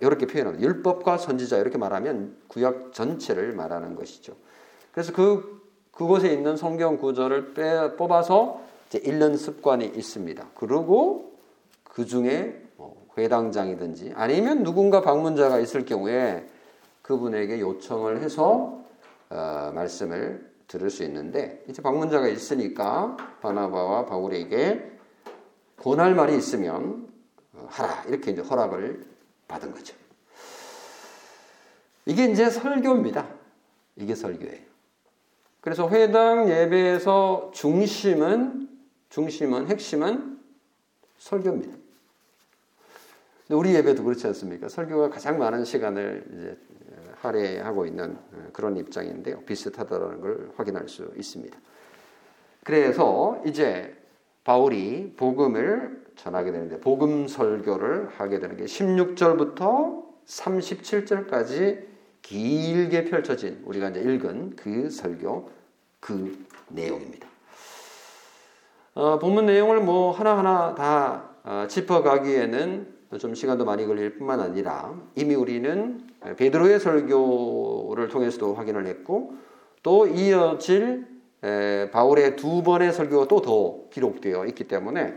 이렇게 0.00 0.26
표현합니다. 0.26 0.66
율법과 0.66 1.16
선지자 1.16 1.58
이렇게 1.58 1.78
말하면 1.78 2.36
구약 2.48 2.92
전체를 2.92 3.52
말하는 3.54 3.94
것이죠. 3.94 4.36
그래서 4.96 5.12
그 5.12 5.60
그곳에 5.90 6.32
있는 6.32 6.56
성경 6.56 6.96
구절을 6.96 7.52
빼, 7.52 7.96
뽑아서 7.96 8.62
이제 8.88 8.98
읽는 9.04 9.36
습관이 9.36 9.84
있습니다. 9.84 10.46
그리고 10.54 11.34
그 11.84 12.06
중에 12.06 12.62
뭐 12.78 13.06
회당장이든지 13.18 14.14
아니면 14.16 14.62
누군가 14.62 15.02
방문자가 15.02 15.58
있을 15.58 15.84
경우에 15.84 16.48
그분에게 17.02 17.60
요청을 17.60 18.22
해서 18.22 18.80
어, 19.28 19.70
말씀을 19.74 20.50
들을 20.66 20.88
수 20.88 21.02
있는데 21.04 21.62
이제 21.68 21.82
방문자가 21.82 22.28
있으니까 22.28 23.18
바나바와 23.42 24.06
바울에게 24.06 24.92
권할 25.76 26.14
말이 26.14 26.34
있으면 26.38 27.06
어, 27.52 27.66
하라 27.68 28.04
이렇게 28.04 28.30
이제 28.30 28.40
허락을 28.40 29.04
받은 29.46 29.74
거죠. 29.74 29.94
이게 32.06 32.24
이제 32.24 32.48
설교입니다. 32.48 33.26
이게 33.96 34.14
설교예요. 34.14 34.65
그래서 35.66 35.88
회당 35.88 36.48
예배에서 36.48 37.50
중심은 37.52 38.68
중심은 39.08 39.66
핵심은 39.66 40.38
설교입니다. 41.18 41.76
우리 43.48 43.74
예배도 43.74 44.04
그렇지 44.04 44.28
않습니까? 44.28 44.68
설교가 44.68 45.10
가장 45.10 45.40
많은 45.40 45.64
시간을 45.64 46.24
이제 46.32 46.56
할애하고 47.16 47.84
있는 47.84 48.12
어, 48.12 48.48
그런 48.52 48.76
입장인데요. 48.76 49.40
비슷하다는 49.40 50.20
걸 50.20 50.52
확인할 50.56 50.88
수 50.88 51.12
있습니다. 51.16 51.58
그래서 52.62 53.42
이제 53.44 53.92
바울이 54.44 55.14
복음을 55.16 56.06
전하게 56.14 56.52
되는데 56.52 56.78
복음 56.78 57.26
설교를 57.26 58.10
하게 58.10 58.38
되는 58.38 58.56
게 58.56 58.66
16절부터 58.66 60.04
37절까지 60.26 61.95
길게 62.26 63.04
펼쳐진 63.04 63.62
우리가 63.64 63.90
이제 63.90 64.00
읽은 64.00 64.56
그 64.56 64.90
설교 64.90 65.48
그 66.00 66.44
내용입니다. 66.68 67.28
어, 68.94 69.18
본문 69.20 69.46
내용을 69.46 69.80
뭐 69.80 70.10
하나하나 70.10 70.74
다 70.74 71.30
어, 71.44 71.66
짚어가기에는 71.68 72.96
좀 73.20 73.34
시간도 73.36 73.64
많이 73.64 73.86
걸릴 73.86 74.18
뿐만 74.18 74.40
아니라 74.40 74.92
이미 75.14 75.36
우리는 75.36 76.04
베드로의 76.36 76.80
설교를 76.80 78.08
통해서도 78.08 78.54
확인을 78.54 78.86
했고 78.86 79.34
또 79.84 80.08
이어질 80.08 81.06
바울의 81.92 82.34
두 82.34 82.64
번의 82.64 82.92
설교가 82.92 83.28
또 83.28 83.40
더 83.40 83.88
기록되어 83.90 84.46
있기 84.46 84.64
때문에 84.64 85.14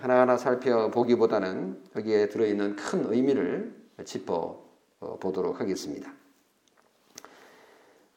하나하나 0.00 0.38
살펴보기보다는 0.38 1.78
여기에 1.94 2.30
들어있는 2.30 2.76
큰 2.76 3.12
의미를 3.12 3.74
짚어 4.06 4.67
보도록 5.00 5.60
하겠습니다. 5.60 6.12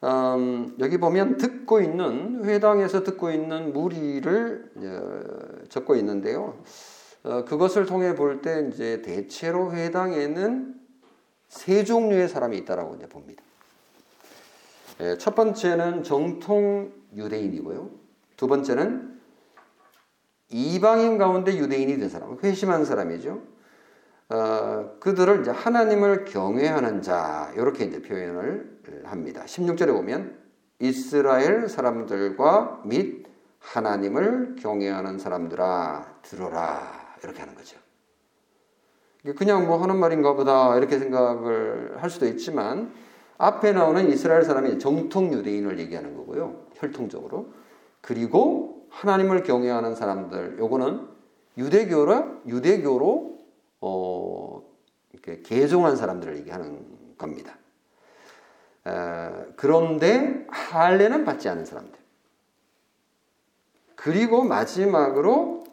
음, 0.04 0.74
여기 0.80 0.98
보면 0.98 1.36
듣고 1.36 1.80
있는 1.80 2.44
회당에서 2.44 3.04
듣고 3.04 3.30
있는 3.30 3.72
무리를 3.72 4.72
어, 4.76 5.64
적고 5.68 5.94
있는데요. 5.96 6.58
어, 7.22 7.44
그것을 7.44 7.86
통해 7.86 8.14
볼 8.16 8.42
때 8.42 8.68
이제 8.72 9.00
대체로 9.02 9.72
회당에는 9.72 10.74
세 11.48 11.84
종류의 11.84 12.28
사람이 12.28 12.56
있다라고 12.58 12.96
이제 12.96 13.08
봅니다. 13.08 13.42
예, 15.00 15.16
첫 15.18 15.34
번째는 15.34 16.02
정통 16.02 16.92
유대인이고요. 17.14 17.90
두 18.36 18.48
번째는 18.48 19.20
이방인 20.48 21.16
가운데 21.18 21.56
유대인이 21.56 21.96
된 21.98 22.08
사람, 22.08 22.38
회심한 22.42 22.84
사람이죠. 22.84 23.40
어, 24.32 24.96
그들을 24.98 25.42
이제 25.42 25.50
하나님을 25.50 26.24
경외하는 26.24 27.02
자 27.02 27.52
이렇게 27.54 27.84
이제 27.84 28.00
표현을 28.00 28.80
합니다. 29.04 29.42
16절에 29.44 29.88
보면 29.88 30.38
이스라엘 30.78 31.68
사람들과 31.68 32.80
및 32.86 33.26
하나님을 33.58 34.56
경외하는 34.58 35.18
사람들아 35.18 36.20
들어라 36.22 37.16
이렇게 37.22 37.40
하는 37.40 37.54
거죠. 37.54 37.78
그냥 39.36 39.66
뭐 39.66 39.80
하는 39.82 39.98
말인가 39.98 40.32
보다 40.32 40.76
이렇게 40.78 40.98
생각을 40.98 42.02
할 42.02 42.08
수도 42.08 42.26
있지만 42.26 42.90
앞에 43.36 43.72
나오는 43.72 44.10
이스라엘 44.10 44.44
사람이 44.44 44.78
정통 44.78 45.32
유대인을 45.34 45.78
얘기하는 45.78 46.16
거고요. 46.16 46.64
혈통적으로. 46.74 47.52
그리고 48.00 48.86
하나님을 48.88 49.42
경외하는 49.42 49.94
사람들 49.94 50.56
요거는 50.58 51.06
유대교로 51.58 52.42
유대교로 52.46 53.41
어 53.82 54.62
이렇게 55.12 55.42
개종한 55.42 55.96
사람들을 55.96 56.38
얘기하는 56.38 57.16
겁니다. 57.18 57.58
에, 58.86 59.52
그런데 59.56 60.46
할례는 60.48 61.24
받지 61.24 61.48
않은 61.48 61.64
사람들. 61.64 62.00
그리고 63.94 64.42
마지막으로 64.42 65.64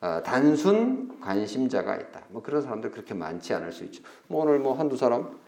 어, 0.00 0.22
단순 0.24 1.20
관심자가 1.20 1.96
있다. 1.96 2.24
뭐 2.30 2.42
그런 2.42 2.62
사람들 2.62 2.90
그렇게 2.90 3.14
많지 3.14 3.52
않을 3.54 3.72
수 3.72 3.84
있죠. 3.84 4.02
뭐 4.26 4.42
오늘 4.42 4.58
뭐 4.58 4.74
한두 4.74 4.96
사람 4.96 5.38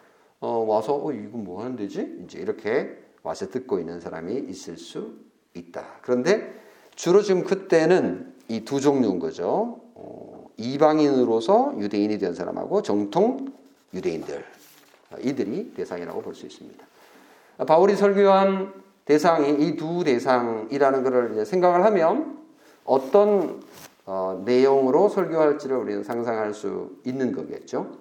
어, 0.41 0.59
와서 0.59 0.95
어, 1.03 1.13
이거 1.13 1.39
뭐 1.39 1.63
하는 1.63 1.77
데지? 1.77 2.21
이제 2.25 2.39
이렇게 2.39 2.99
와서 3.23 3.49
듣고 3.49 3.79
있는 3.79 4.01
사람이 4.01 4.35
있을 4.49 4.77
수 4.77 5.15
있다. 5.55 6.01
그런데 6.03 6.61
주로 6.95 7.23
지금 7.23 7.45
그때는 7.45 8.35
이 8.49 8.65
두 8.65 8.81
종류인 8.81 9.19
거죠. 9.19 9.81
어, 10.63 10.65
이방인으로서 10.65 11.75
유대인이 11.79 12.19
된 12.19 12.35
사람하고 12.35 12.83
정통 12.83 13.53
유대인들 13.93 14.45
어, 15.11 15.17
이들이 15.21 15.75
대상이라고 15.75 16.23
볼 16.23 16.35
수 16.35 16.47
있습니다. 16.47 16.87
바울이 17.67 17.97
설교한 17.97 18.73
대상이 19.05 19.67
이 19.67 19.77
두 19.77 20.05
대상이라는 20.05 21.03
것을 21.03 21.45
생각을 21.47 21.85
하면 21.85 22.39
어떤 22.85 23.63
어, 24.07 24.43
내용으로 24.45 25.09
설교할지를 25.09 25.77
우리는 25.77 26.03
상상할 26.03 26.55
수 26.55 26.97
있는 27.05 27.33
거겠죠. 27.33 27.99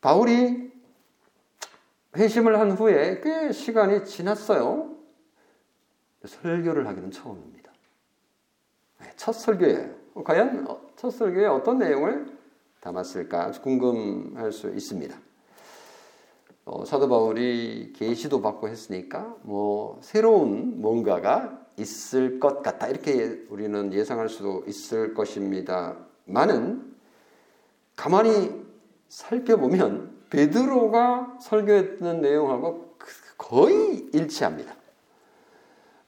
바울이 0.00 0.70
회심을 2.16 2.58
한 2.60 2.72
후에 2.72 3.20
꽤 3.22 3.52
시간이 3.52 4.04
지났어요. 4.04 4.90
설교를 6.24 6.86
하기는 6.86 7.10
처음입니다. 7.10 7.72
네, 9.00 9.10
첫 9.16 9.32
설교예요. 9.32 10.01
과연 10.24 10.66
어, 10.68 10.80
첫 10.96 11.10
설교에 11.10 11.46
어떤 11.46 11.78
내용을 11.78 12.26
담았을까 12.80 13.52
궁금할 13.62 14.52
수 14.52 14.68
있습니다. 14.68 15.16
어, 16.64 16.84
사도 16.84 17.08
바울이 17.08 17.92
계시도 17.94 18.40
받고 18.40 18.68
했으니까 18.68 19.36
뭐 19.42 19.98
새로운 20.00 20.80
뭔가가 20.80 21.60
있을 21.76 22.38
것 22.38 22.62
같다 22.62 22.88
이렇게 22.88 23.44
우리는 23.48 23.92
예상할 23.92 24.28
수도 24.28 24.62
있을 24.66 25.14
것입니다만은 25.14 26.92
가만히 27.96 28.62
살펴보면 29.08 30.12
베드로가 30.30 31.38
설교했던 31.40 32.20
내용하고 32.20 32.96
거의 33.36 34.08
일치합니다. 34.12 34.74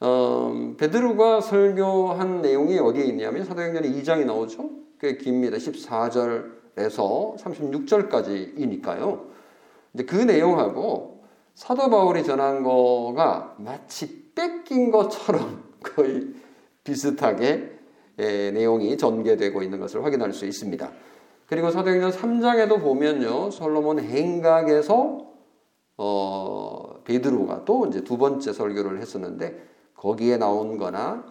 어, 0.06 0.74
베드로가 0.76 1.40
설교한 1.40 2.42
내용이 2.42 2.78
어디에 2.78 3.04
있냐면 3.04 3.42
사도행전 3.46 3.84
2장이 3.84 4.26
나오죠. 4.26 4.68
꽤 5.00 5.16
깁니다. 5.16 5.56
14절에서 5.56 7.38
36절까지이니까요. 7.38 9.24
이제 9.94 10.04
그 10.04 10.16
내용하고 10.16 11.24
사도 11.54 11.88
바울이 11.88 12.22
전한 12.22 12.62
거가 12.62 13.54
마치 13.58 14.30
뺏긴 14.34 14.90
것처럼 14.90 15.64
거의 15.82 16.34
비슷하게 16.82 17.70
예, 18.18 18.50
내용이 18.50 18.98
전개되고 18.98 19.62
있는 19.62 19.80
것을 19.80 20.04
확인할 20.04 20.34
수 20.34 20.44
있습니다. 20.44 20.92
그리고 21.46 21.70
사도행전 21.70 22.10
3장에도 22.10 22.82
보면요. 22.82 23.50
솔로몬 23.50 24.00
행각에서 24.00 25.32
어, 25.96 26.94
베드로가 27.04 27.64
또 27.64 27.86
이제 27.86 28.04
두 28.04 28.18
번째 28.18 28.52
설교를 28.52 29.00
했었는데 29.00 29.73
거기에 29.96 30.36
나온 30.36 30.78
거나 30.78 31.24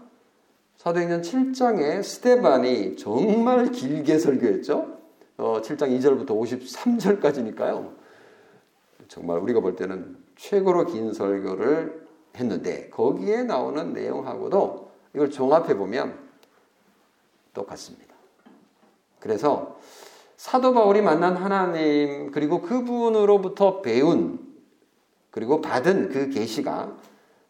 사도행전 0.78 1.22
7장에 1.22 2.04
스테반이 2.04 2.98
정말 2.98 3.72
길게 3.72 4.20
설교했죠. 4.20 4.98
어, 5.38 5.62
7장 5.62 5.98
2절부터 5.98 6.30
53절까지니까요. 6.30 7.94
정말 9.08 9.40
우리가 9.40 9.60
볼 9.60 9.76
때는 9.76 10.18
최고로 10.36 10.86
긴 10.86 11.14
설교를 11.14 12.08
했는데 12.36 12.90
거기에 12.90 13.44
나오는 13.44 13.94
내용하고도 13.94 14.92
이걸 15.14 15.30
종합해 15.30 15.78
보면 15.78 16.18
똑같습니다. 17.54 18.14
그래서 19.20 19.78
사도 20.36 20.74
바울이 20.74 21.02
만난 21.02 21.38
하나님 21.38 22.32
그리고 22.32 22.62
그분으로부터 22.62 23.82
배운 23.82 24.40
그리고 25.32 25.62
받은 25.62 26.10
그 26.10 26.30
계시가 26.30 26.98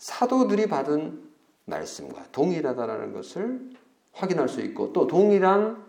사도들이 0.03 0.67
받은 0.67 1.23
말씀과 1.63 2.25
동일하다라는 2.33 3.13
것을 3.13 3.69
확인할 4.11 4.49
수 4.49 4.59
있고 4.59 4.91
또 4.91 5.07
동일한 5.07 5.81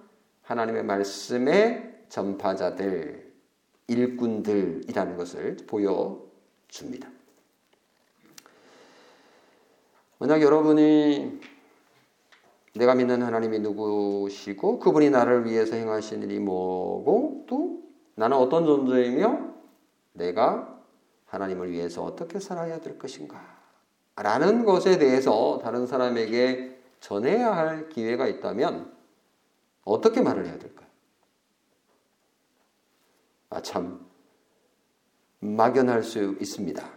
하나님의 0.43 0.85
말씀의 0.85 2.05
전파자들 2.11 3.33
일꾼들이라는 3.89 5.17
것을 5.17 5.57
보여줍니다. 5.67 7.11
만약 10.19 10.43
여러분이 10.43 11.41
내가 12.77 12.95
믿는 12.95 13.21
하나님이 13.21 13.59
누구시고 13.59 14.79
그분이 14.79 15.11
나를 15.11 15.45
위해서 15.45 15.75
행하신 15.75 16.23
일이 16.23 16.39
뭐고 16.39 17.47
또 17.49 17.83
나는 18.15 18.37
어떤 18.37 18.65
존재이며 18.65 19.55
내가 20.13 20.81
하나님을 21.27 21.73
위해서 21.73 22.05
어떻게 22.05 22.39
살아야 22.39 22.81
될 22.81 22.97
것인가 22.97 23.54
라는 24.17 24.65
것에 24.65 24.99
대해서 24.99 25.61
다른 25.63 25.87
사람에게 25.87 26.79
전해야 27.01 27.55
할 27.55 27.89
기회가 27.89 28.27
있다면 28.27 28.93
어떻게 29.85 30.21
말을 30.23 30.47
해야 30.47 30.59
될까요? 30.59 30.89
아, 33.51 33.61
참, 33.61 34.05
막연할 35.41 36.03
수 36.03 36.37
있습니다. 36.41 36.91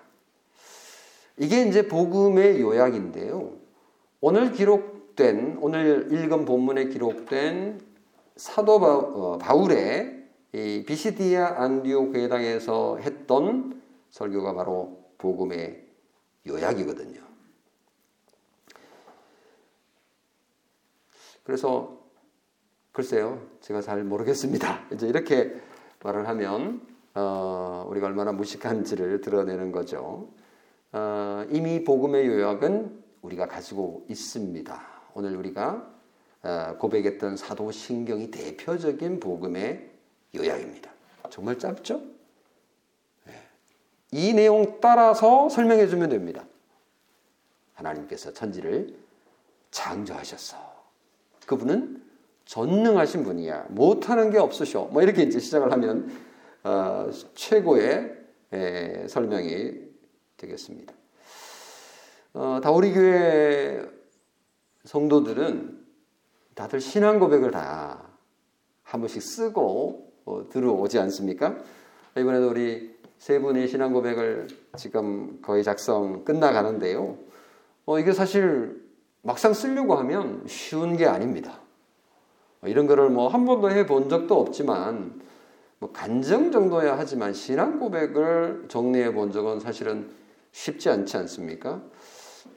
이게 1.37 1.63
이제 1.63 1.87
복음의 1.87 2.61
요약인데요. 2.61 3.53
오늘 4.21 4.51
기록 4.51 4.97
기록된 5.17 5.57
오늘 5.59 6.07
읽은 6.11 6.45
본문에 6.45 6.85
기록된 6.85 7.81
사도 8.35 8.75
어, 8.75 9.37
바울의 9.39 10.27
비시디아 10.51 11.55
안디오 11.57 12.13
회당에서 12.13 12.97
했던 12.97 13.81
설교가 14.11 14.53
바로 14.53 14.99
복음의 15.17 15.86
요약이거든요. 16.47 17.21
그래서 21.43 21.97
글쎄요, 22.91 23.41
제가 23.61 23.81
잘 23.81 24.03
모르겠습니다. 24.03 24.87
이제 24.91 25.07
이렇게 25.07 25.55
말을 26.03 26.27
하면 26.27 26.81
어, 27.13 27.85
우리가 27.89 28.07
얼마나 28.07 28.31
무식한지를 28.31 29.21
드러내는 29.21 29.71
거죠. 29.71 30.29
어, 30.91 31.45
이미 31.49 31.83
복음의 31.83 32.27
요약은 32.27 33.03
우리가 33.21 33.47
가지고 33.47 34.05
있습니다. 34.09 34.81
오늘 35.13 35.35
우리가 35.35 35.93
어, 36.43 36.75
고백했던 36.79 37.37
사도신경이 37.37 38.31
대표적인 38.31 39.19
복음의 39.19 39.91
요약입니다. 40.35 40.91
정말 41.29 41.57
짧죠? 41.57 42.16
네. 44.11 44.19
이 44.19 44.33
내용 44.33 44.79
따라서 44.79 45.49
설명해 45.49 45.87
주면 45.87 46.09
됩니다. 46.09 46.45
하나님께서 47.73 48.33
천지를 48.33 48.95
창조하셨어. 49.71 50.57
그분은 51.45 52.03
전능하신 52.45 53.23
분이야. 53.23 53.67
못하는 53.69 54.31
게 54.31 54.37
없으셔. 54.37 54.85
뭐 54.91 55.01
이렇게 55.01 55.23
이제 55.23 55.39
시작을 55.39 55.71
하면 55.71 56.11
어, 56.63 57.09
최고의 57.35 58.17
에, 58.53 59.07
설명이 59.07 59.73
되겠습니다. 60.37 60.93
어, 62.33 62.59
다우리 62.63 62.93
교회 62.93 63.83
성도들은 64.85 65.85
다들 66.55 66.79
신앙 66.79 67.19
고백을 67.19 67.51
다 67.51 68.07
한 68.87 69.01
번씩 69.01 69.21
쓰고 69.21 70.11
어, 70.25 70.47
들어오지 70.49 70.97
않습니까? 70.99 71.57
이번에도 72.17 72.49
우리 72.49 72.96
세 73.17 73.39
분의 73.39 73.67
신앙 73.67 73.93
고백을 73.93 74.47
지금 74.77 75.39
거의 75.41 75.63
작성 75.63 76.23
끝나가는데요. 76.23 77.17
어, 77.85 77.99
이게 77.99 78.13
사실 78.13 78.81
막상 79.21 79.53
쓰려고 79.53 79.95
하면 79.95 80.43
쉬운 80.47 80.97
게 80.97 81.05
아닙니다. 81.05 81.59
이런 82.63 82.87
거를 82.87 83.09
뭐 83.09 83.27
한 83.27 83.45
번도 83.45 83.71
해본 83.71 84.09
적도 84.09 84.39
없지만 84.39 85.21
뭐 85.79 85.91
간증 85.91 86.51
정도야 86.51 86.97
하지만 86.97 87.33
신앙 87.33 87.79
고백을 87.79 88.65
정리해 88.67 89.13
본 89.13 89.31
적은 89.31 89.59
사실은 89.59 90.09
쉽지 90.51 90.89
않지 90.89 91.17
않습니까? 91.17 91.81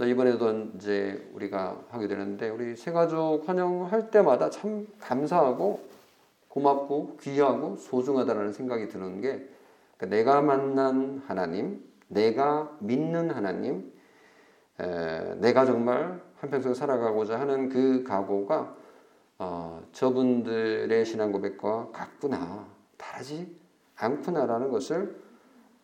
이번에도 0.01 0.69
이제 0.77 1.29
우리가 1.35 1.83
하게 1.91 2.09
되는데 2.09 2.49
우리 2.49 2.77
새가족 2.77 3.47
환영할 3.47 4.11
때마다 4.11 4.49
참 4.49 4.87
감사하고 5.01 5.81
고맙고 6.49 7.19
귀하고 7.21 7.77
소중하다는 7.77 8.53
생각이 8.53 8.89
드는 8.89 9.21
게 9.21 9.47
그러니까 10.01 10.07
내가 10.17 10.41
만난 10.41 11.23
하나님, 11.27 11.85
내가 12.09 12.75
믿는 12.81 13.31
하나님, 13.31 13.93
에, 14.81 15.35
내가 15.37 15.67
정말 15.67 16.23
한평생 16.37 16.73
살아가고자 16.73 17.39
하는 17.39 17.69
그 17.69 18.03
각오가 18.03 18.75
어, 19.39 19.83
저분들의 19.93 21.05
신앙 21.05 21.33
고백과 21.33 21.91
같구나, 21.93 22.67
다르지 22.97 23.55
않구나라는 23.97 24.71
것을 24.71 25.21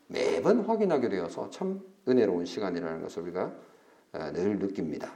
매번 0.09 0.61
확인하게 0.61 1.11
되어서 1.11 1.51
참 1.51 1.83
은혜로운 2.09 2.47
시간이라는 2.47 3.03
것을 3.03 3.23
우리가 3.25 3.53
어, 4.15 4.33
늘 4.33 4.59
느낍니다. 4.59 5.13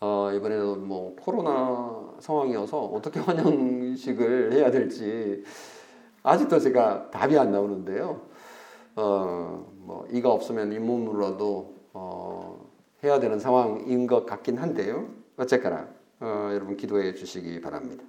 어, 0.00 0.30
이번에도 0.34 0.76
뭐 0.76 1.16
코로나 1.18 2.14
상황이어서 2.20 2.84
어떻게 2.84 3.20
환영식을 3.24 4.52
해야 4.52 4.70
될지 4.70 5.44
아직도 6.24 6.58
제가 6.58 7.10
답이 7.10 7.38
안 7.38 7.52
나오는데요. 7.52 8.22
어, 8.96 9.72
뭐 9.76 10.08
이가 10.10 10.30
없으면 10.30 10.72
잇몸으로도 10.72 11.74
어, 11.92 12.70
해야 13.04 13.20
되는 13.20 13.38
상황인 13.38 14.06
것 14.06 14.24
같긴 14.24 14.56
한데요. 14.56 15.08
어쨌거나 15.36 15.86
어, 16.20 16.48
여러분 16.52 16.76
기도해 16.76 17.14
주시기 17.14 17.60
바랍니다. 17.60 18.02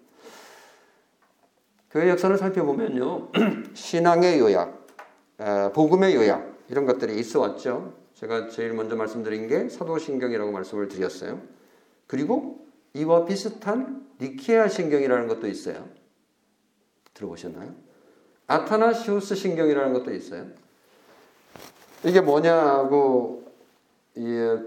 교회 1.92 2.10
역사를 2.10 2.36
살펴보면요, 2.38 3.32
신앙의 3.76 4.40
요약, 4.40 4.88
어, 5.38 5.72
복음의 5.74 6.16
요약 6.16 6.56
이런 6.70 6.86
것들이 6.86 7.20
있어 7.20 7.42
왔죠. 7.42 7.94
제가 8.14 8.48
제일 8.48 8.74
먼저 8.74 8.96
말씀드린 8.96 9.48
게 9.48 9.68
사도신경이라고 9.68 10.52
말씀을 10.52 10.88
드렸어요. 10.88 11.42
그리고 12.08 12.66
이와 12.94 13.26
비슷한 13.26 14.08
니케아 14.22 14.70
신경이라는 14.70 15.28
것도 15.28 15.48
있어요. 15.48 15.86
들어보셨나요? 17.14 17.85
아타나시우스 18.48 19.36
신경이라는 19.36 19.94
것도 19.94 20.14
있어요. 20.14 20.46
이게 22.04 22.22
뭐냐고 22.22 23.44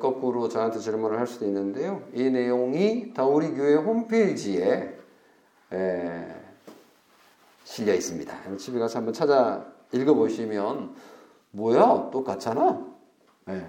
거꾸로 0.01 0.49
저한테 0.49 0.79
질문을 0.79 1.19
할 1.19 1.27
수도 1.27 1.47
있는데요. 1.47 2.03
이 2.13 2.25
내용이 2.25 3.15
다우리 3.15 3.55
교회 3.55 3.75
홈페이지에 3.75 4.95
에, 5.73 6.27
실려 7.65 7.95
있습니다. 7.95 8.57
집에 8.57 8.79
가서 8.79 8.99
한번 8.99 9.15
찾아 9.15 9.67
읽어보시면 9.93 10.95
뭐야 11.53 12.11
똑같잖아. 12.11 12.85
네. 13.47 13.67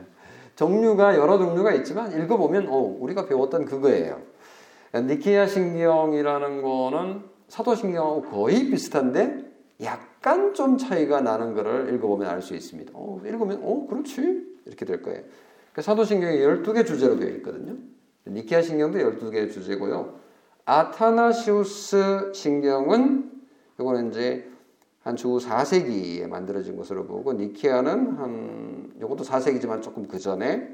종류가 0.55 1.15
여러 1.15 1.37
종류가 1.37 1.71
있지만 1.73 2.11
읽어보면 2.11 2.67
어, 2.67 2.77
우리가 2.99 3.27
배웠던 3.27 3.65
그거예요. 3.65 4.21
니케아 4.93 5.47
신경이라는 5.47 6.61
거는 6.61 7.23
사도신경하고 7.47 8.23
거의 8.23 8.69
비슷한데 8.69 9.48
약간 9.81 10.53
좀 10.53 10.77
차이가 10.77 11.21
나는 11.21 11.53
것을 11.53 11.93
읽어보면 11.93 12.27
알 12.27 12.41
수 12.41 12.55
있습니다. 12.55 12.91
어, 12.95 13.21
읽으면 13.25 13.61
어 13.63 13.87
그렇지 13.87 14.57
이렇게 14.65 14.85
될 14.85 15.01
거예요. 15.01 15.23
그 15.73 15.81
사도신경이 15.81 16.37
12개 16.39 16.85
주제로 16.85 17.17
되어 17.17 17.29
있거든요. 17.37 17.77
니케아 18.27 18.61
신경도 18.61 18.97
12개 18.99 19.51
주제고요. 19.51 20.19
아타나시우스 20.65 22.31
신경은 22.33 23.31
이거는 23.79 24.09
이제 24.09 24.49
한 25.01 25.15
주 25.15 25.27
4세기에 25.29 26.27
만들어진 26.27 26.75
것으로 26.75 27.05
보고 27.05 27.33
니케아는 27.33 28.17
한 28.17 28.93
이것도 28.97 29.23
4세기지만 29.23 29.81
조금 29.81 30.07
그 30.07 30.19
전에 30.19 30.69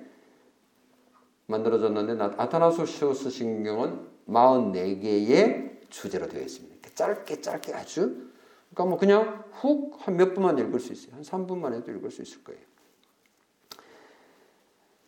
만들어졌는데 1.48 2.22
아타나소시우스 2.38 3.30
신경은 3.30 4.00
44개의 4.28 5.90
주제로 5.90 6.28
되어 6.28 6.42
있습니다. 6.42 6.90
짧게 6.96 7.42
짧게 7.42 7.74
아주 7.74 8.30
그러니까 8.76 8.86
뭐 8.86 8.98
그냥 8.98 9.44
훅 9.54 9.96
한 10.06 10.18
몇 10.18 10.34
분만 10.36 10.60
읽을 10.60 10.80
수 10.80 10.94
있어요. 10.94 11.16
한 11.16 11.24
3분만 11.24 11.74
해도 11.74 11.92
읽을 11.92 12.12
수 12.12 12.22
있을 12.22 12.44
거예요. 12.44 12.62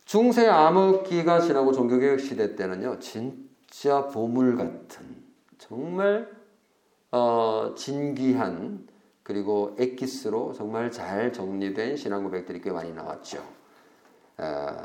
중세 0.06 0.48
암흑기가 0.48 1.42
지나고 1.42 1.74
종교개혁 1.74 2.22
시대 2.22 2.56
때는요, 2.56 2.98
진짜 3.00 4.08
보물 4.08 4.56
같은, 4.56 5.22
정말, 5.58 6.32
어, 7.12 7.74
진귀한, 7.76 8.88
그리고 9.22 9.76
엑기스로 9.78 10.54
정말 10.54 10.90
잘 10.92 11.34
정리된 11.34 11.98
신앙 11.98 12.24
고백들이 12.24 12.62
꽤 12.62 12.72
많이 12.72 12.94
나왔죠. 12.94 13.44
어, 14.38 14.78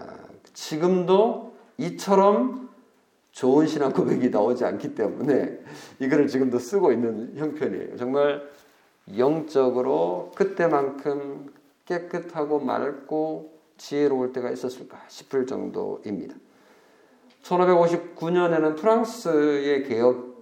지금도 0.53 1.55
이처럼 1.79 2.69
좋은 3.31 3.69
신앙 3.69 3.93
고백이 3.93 4.31
나오지 4.31 4.65
않기 4.65 4.97
때문에 4.97 5.61
이거를 6.01 6.27
지금도 6.27 6.59
쓰고 6.59 6.93
있는 6.93 7.37
형편이에요. 7.37 7.97
정말 7.97 8.51
영적으로 9.17 10.33
그때만큼 10.35 11.53
깨끗하고 11.87 12.61
맑고 12.61 13.53
지혜로울 13.77 14.33
때가 14.33 14.51
있었을까 14.51 15.03
싶을 15.09 15.47
정도입니다. 15.47 16.37
1559년에는 17.43 18.77
프랑스의 18.77 19.85
개혁 19.85 20.33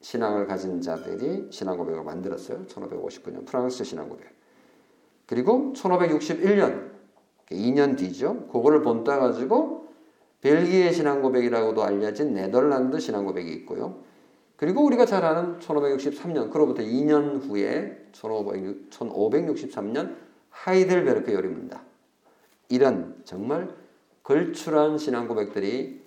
신앙을 0.00 0.46
가진 0.46 0.80
자들이 0.80 1.48
신앙 1.50 1.76
고백을 1.76 2.04
만들었어요. 2.04 2.66
1559년 2.66 3.46
프랑스 3.46 3.84
신앙 3.84 4.08
고백. 4.08 4.26
그리고 5.26 5.72
1561년 5.74 6.92
2년 7.50 7.96
뒤죠. 7.96 8.46
그거를 8.48 8.82
본따 8.82 9.18
가지고 9.18 9.88
벨기에 10.42 10.92
신앙 10.92 11.22
고백이라고도 11.22 11.82
알려진 11.82 12.34
네덜란드 12.34 13.00
신앙 13.00 13.24
고백이 13.24 13.50
있고요. 13.52 13.98
그리고 14.56 14.84
우리가 14.84 15.06
잘 15.06 15.24
아는 15.24 15.58
1563년 15.58 16.50
그로부터 16.50 16.82
2년 16.82 17.48
후에 17.48 18.08
1563년 18.12 20.16
하이델베르크 20.50 21.32
요리입니다. 21.32 21.82
이런 22.68 23.16
정말 23.24 23.74
걸출한 24.22 24.98
신앙 24.98 25.28
고백들이 25.28 26.02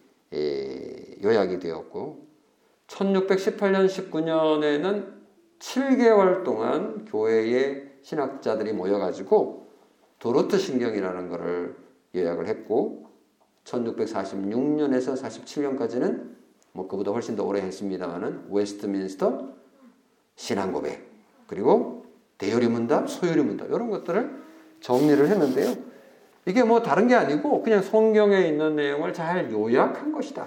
요약이 1.23 1.59
되었고 1.59 2.27
1618년 2.87 3.87
19년에는 3.87 5.17
7개월 5.59 6.43
동안 6.43 7.05
교회의 7.05 7.91
신학자들이 8.01 8.73
모여가지고 8.73 9.67
도르트 10.19 10.57
신경이라는 10.57 11.29
것을 11.29 11.75
요약을 12.15 12.47
했고 12.47 13.07
1646년에서 13.65 15.21
47년까지는 15.21 16.37
뭐 16.77 16.87
그보다 16.87 17.09
훨씬 17.09 17.35
더 17.35 17.43
오래 17.43 17.59
했습니다만은 17.61 18.49
웨스트민스터 18.51 19.49
신앙 20.35 20.71
고백 20.71 21.09
그리고 21.47 22.05
대요리 22.37 22.67
문답, 22.67 23.09
소요리 23.09 23.41
문답 23.41 23.67
이런 23.69 23.89
것들을 23.89 24.43
정리를 24.81 25.27
했는데요. 25.27 25.75
이게 26.45 26.63
뭐 26.63 26.83
다른 26.83 27.07
게 27.07 27.15
아니고 27.15 27.63
그냥 27.63 27.81
성경에 27.81 28.41
있는 28.41 28.75
내용을 28.75 29.11
잘 29.15 29.51
요약한 29.51 30.11
것이다. 30.11 30.45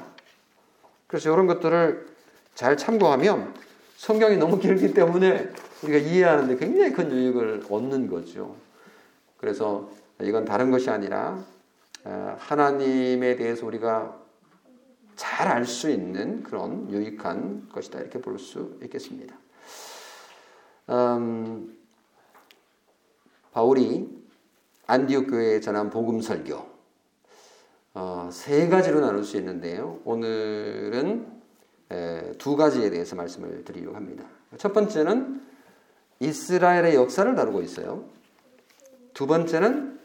그래서 1.09 1.33
이런 1.33 1.49
것들을 1.49 2.07
잘 2.55 2.77
참고하면 2.77 3.53
성경이 3.97 4.37
너무 4.37 4.61
길기 4.61 4.95
때문에 4.95 5.49
우리가 5.83 5.99
이해하는데 5.99 6.57
굉장히 6.59 6.93
큰 6.93 7.11
유익을 7.11 7.65
얻는 7.69 8.07
거죠. 8.07 8.55
그래서 9.37 9.91
이건 10.23 10.45
다른 10.45 10.71
것이 10.71 10.91
아니라 10.91 11.43
어, 12.05 12.37
하나님에 12.39 13.35
대해서 13.35 13.67
우리가 13.67 14.20
잘 15.21 15.49
알 15.49 15.67
수 15.67 15.91
있는 15.91 16.43
그런 16.43 16.91
유익한 16.91 17.69
것이다 17.69 18.01
이렇게 18.01 18.23
볼 18.23 18.39
수 18.39 18.79
있겠습니다. 18.85 19.37
음, 20.89 21.77
바울이 23.53 24.09
안디옥 24.87 25.29
교회에 25.29 25.61
전한 25.61 25.91
복음 25.91 26.23
설교 26.23 26.67
어, 27.93 28.31
세 28.33 28.69
가지로 28.69 29.01
나눌 29.01 29.23
수 29.23 29.37
있는데요. 29.37 30.01
오늘은 30.07 31.41
에, 31.91 32.33
두 32.39 32.57
가지에 32.57 32.89
대해서 32.89 33.15
말씀을 33.15 33.63
드리려고 33.65 33.97
합니다. 33.97 34.25
첫 34.57 34.73
번째는 34.73 35.43
이스라엘의 36.21 36.95
역사를 36.95 37.35
다루고 37.35 37.61
있어요. 37.61 38.09
두 39.13 39.27
번째는 39.27 40.01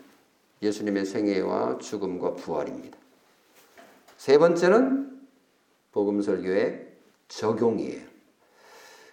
예수님의 0.61 1.05
생애와 1.05 1.77
죽음과 1.77 2.33
부활입니다. 2.33 2.97
세 4.25 4.39
번째는 4.39 5.21
복음 5.91 6.19
설교의 6.19 6.87
적용이에요. 7.27 8.01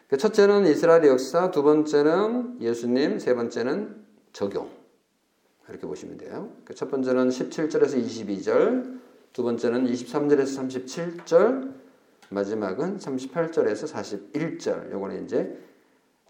그 0.08 0.16
첫째는 0.16 0.66
이스라엘의 0.66 1.10
역사, 1.10 1.50
두 1.50 1.62
번째는 1.62 2.62
예수님, 2.62 3.18
세 3.18 3.34
번째는 3.34 4.06
적용. 4.32 4.70
이렇게 5.68 5.86
보시면 5.86 6.16
돼요. 6.16 6.50
그첫 6.64 6.90
번째는 6.90 7.28
17절에서 7.28 8.02
22절, 8.02 9.00
두 9.34 9.42
번째는 9.42 9.84
23절에서 9.84 11.26
37절, 11.26 11.74
마지막은 12.30 12.96
38절에서 12.96 13.92
41절. 13.92 14.92
요거는 14.92 15.26
이제 15.26 15.58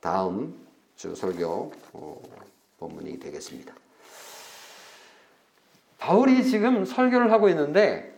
다음 0.01 0.57
주 0.97 1.15
설교 1.15 1.73
어, 1.93 2.23
본문이 2.81 3.21
되겠습니다. 3.21 3.77
바울이 5.99 6.43
지금 6.43 6.85
설교를 6.85 7.31
하고 7.31 7.49
있는데 7.49 8.12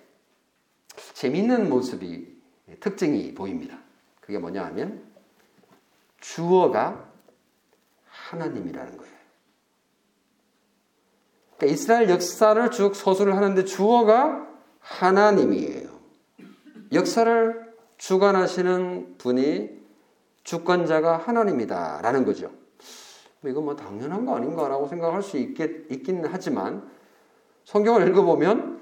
재밌는 1.25 1.71
모습이 1.71 2.37
특징이 2.81 3.33
보입니다. 3.33 3.79
그게 4.21 4.39
뭐냐 4.39 4.63
하면 4.67 5.03
주어가 6.21 7.09
하나님이라는 8.07 8.99
거예요. 8.99 9.15
그러니까 11.57 11.67
이스라엘 11.73 12.11
역사를 12.11 12.71
쭉 12.71 12.95
서술을 12.95 13.37
하는데 13.37 13.65
주어가 13.65 14.47
하나님이에요. 14.81 15.89
역사를 16.93 17.75
주관하시는 17.97 19.17
분이 19.17 19.83
주권자가 20.43 21.17
하나님이다라는 21.17 22.27
거죠. 22.27 22.51
뭐 23.41 23.51
이거 23.51 23.63
뭐 23.63 23.75
당연한 23.75 24.27
거 24.27 24.37
아닌가라고 24.37 24.89
생각할 24.89 25.23
수 25.23 25.39
있겠, 25.39 25.91
있긴 25.91 26.27
하지만 26.27 26.87
성경을 27.65 28.09
읽어보면 28.09 28.74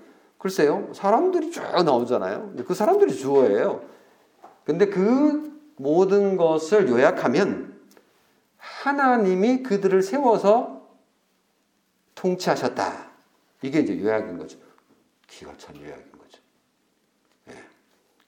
글쎄요 0.43 0.91
사람들이 0.93 1.53
쭉 1.53 1.63
나오잖아요. 1.85 2.55
그 2.67 2.75
사람들이 2.75 3.15
주어예요. 3.15 3.81
근데 4.65 4.87
그 4.87 5.57
모든 5.77 6.37
것을 6.37 6.89
요약하면 6.89 7.81
하나님이 8.57 9.63
그들을 9.63 10.03
세워서 10.03 10.85
통치하셨다. 12.17 13.13
이게 13.63 13.79
이제 13.79 13.97
요약인 13.97 14.37
거죠. 14.37 14.59
기가 15.29 15.53
찬 15.59 15.77
요약인 15.77 16.11
거죠. 16.11 16.43
예. 17.51 17.55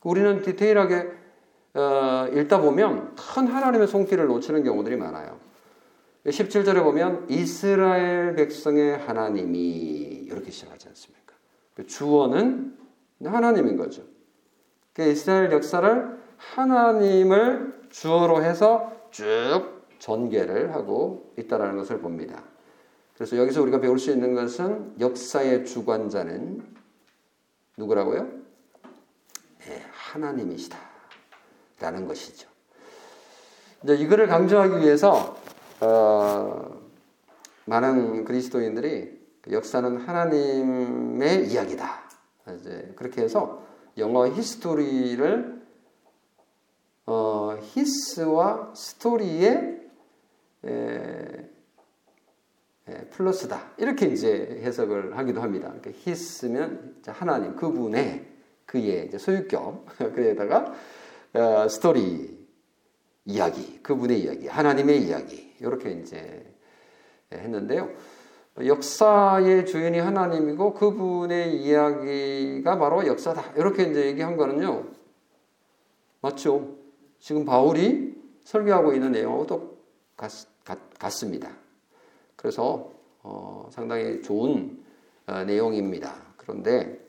우리는 0.05 0.41
디테일하게 0.41 1.09
어, 1.75 2.29
읽다 2.33 2.61
보면 2.61 3.17
큰 3.17 3.49
하나님의 3.49 3.89
손길을 3.89 4.27
놓치는 4.27 4.63
경우들이 4.63 4.95
많아요. 4.95 5.41
17절에 6.27 6.81
보면 6.85 7.27
이스라엘 7.29 8.37
백성의 8.37 8.99
하나님이 8.99 9.59
이렇게 10.29 10.53
시작하지 10.53 10.87
않습니까? 10.91 11.14
그 11.75 11.87
주어는 11.87 12.77
하나님인 13.25 13.77
거죠. 13.77 14.03
그러니까 14.93 15.13
이스라엘 15.13 15.53
역사를 15.53 16.19
하나님을 16.37 17.89
주어로 17.91 18.43
해서 18.43 18.93
쭉 19.11 19.85
전개를 19.99 20.75
하고 20.75 21.33
있다는 21.39 21.77
것을 21.77 22.01
봅니다. 22.01 22.43
그래서 23.15 23.37
여기서 23.37 23.63
우리가 23.63 23.81
배울 23.81 23.99
수 23.99 24.11
있는 24.11 24.35
것은 24.35 24.95
역사의 25.01 25.65
주관자는 25.65 26.63
누구라고요? 27.77 28.29
네, 29.61 29.83
하나님이시다. 29.93 30.79
라는 31.81 32.07
것이죠. 32.07 32.49
이제 33.83 33.95
이거를 33.97 34.27
강조하기 34.27 34.79
위해서 34.79 35.37
어, 35.81 36.81
많은 37.67 38.25
그리스도인들이 38.25 39.07
그 39.07 39.14
역사는 39.51 39.99
하나님의 39.99 41.49
이야기다. 41.49 42.05
이제 42.59 42.93
그렇게 42.97 43.23
해서 43.23 43.63
영어 43.99 44.29
history를 44.29 45.65
어, 47.07 47.57
his와 47.61 48.73
story의 48.75 49.81
에, 50.65 51.51
에, 52.89 53.05
플러스다. 53.11 53.73
이렇게 53.77 54.07
이제 54.07 54.61
해석을 54.63 55.17
하기도 55.19 55.43
합니다. 55.43 55.69
그러니까 55.69 55.91
his면 55.93 57.03
하나님 57.07 57.57
그분의 57.57 58.27
그의 58.67 59.11
소유격 59.19 59.87
그에다가 60.15 60.73
어, 61.35 61.69
스토리 61.69 62.45
이야기, 63.27 63.83
그분의 63.83 64.21
이야기, 64.21 64.49
하나님의 64.49 65.03
이야기 65.03 65.55
이렇게 65.61 65.91
이제 65.93 66.55
했는데요. 67.33 67.91
역사의 68.63 69.67
주인이 69.67 69.99
하나님이고 69.99 70.75
그분의 70.75 71.61
이야기가 71.63 72.79
바로 72.79 73.07
역사다. 73.07 73.53
이렇게 73.57 73.85
이제 73.85 74.07
얘기한 74.07 74.37
거는요. 74.37 74.85
맞죠? 76.21 76.77
지금 77.19 77.45
바울이 77.45 78.15
설교하고 78.45 78.93
있는 78.93 79.13
내용하고 79.13 79.79
같, 80.17 80.31
같, 80.65 81.11
습니다 81.11 81.51
그래서 82.37 82.93
어, 83.23 83.69
상당히 83.71 84.23
좋은 84.23 84.83
어, 85.27 85.43
내용입니다. 85.45 86.15
그런데 86.37 87.01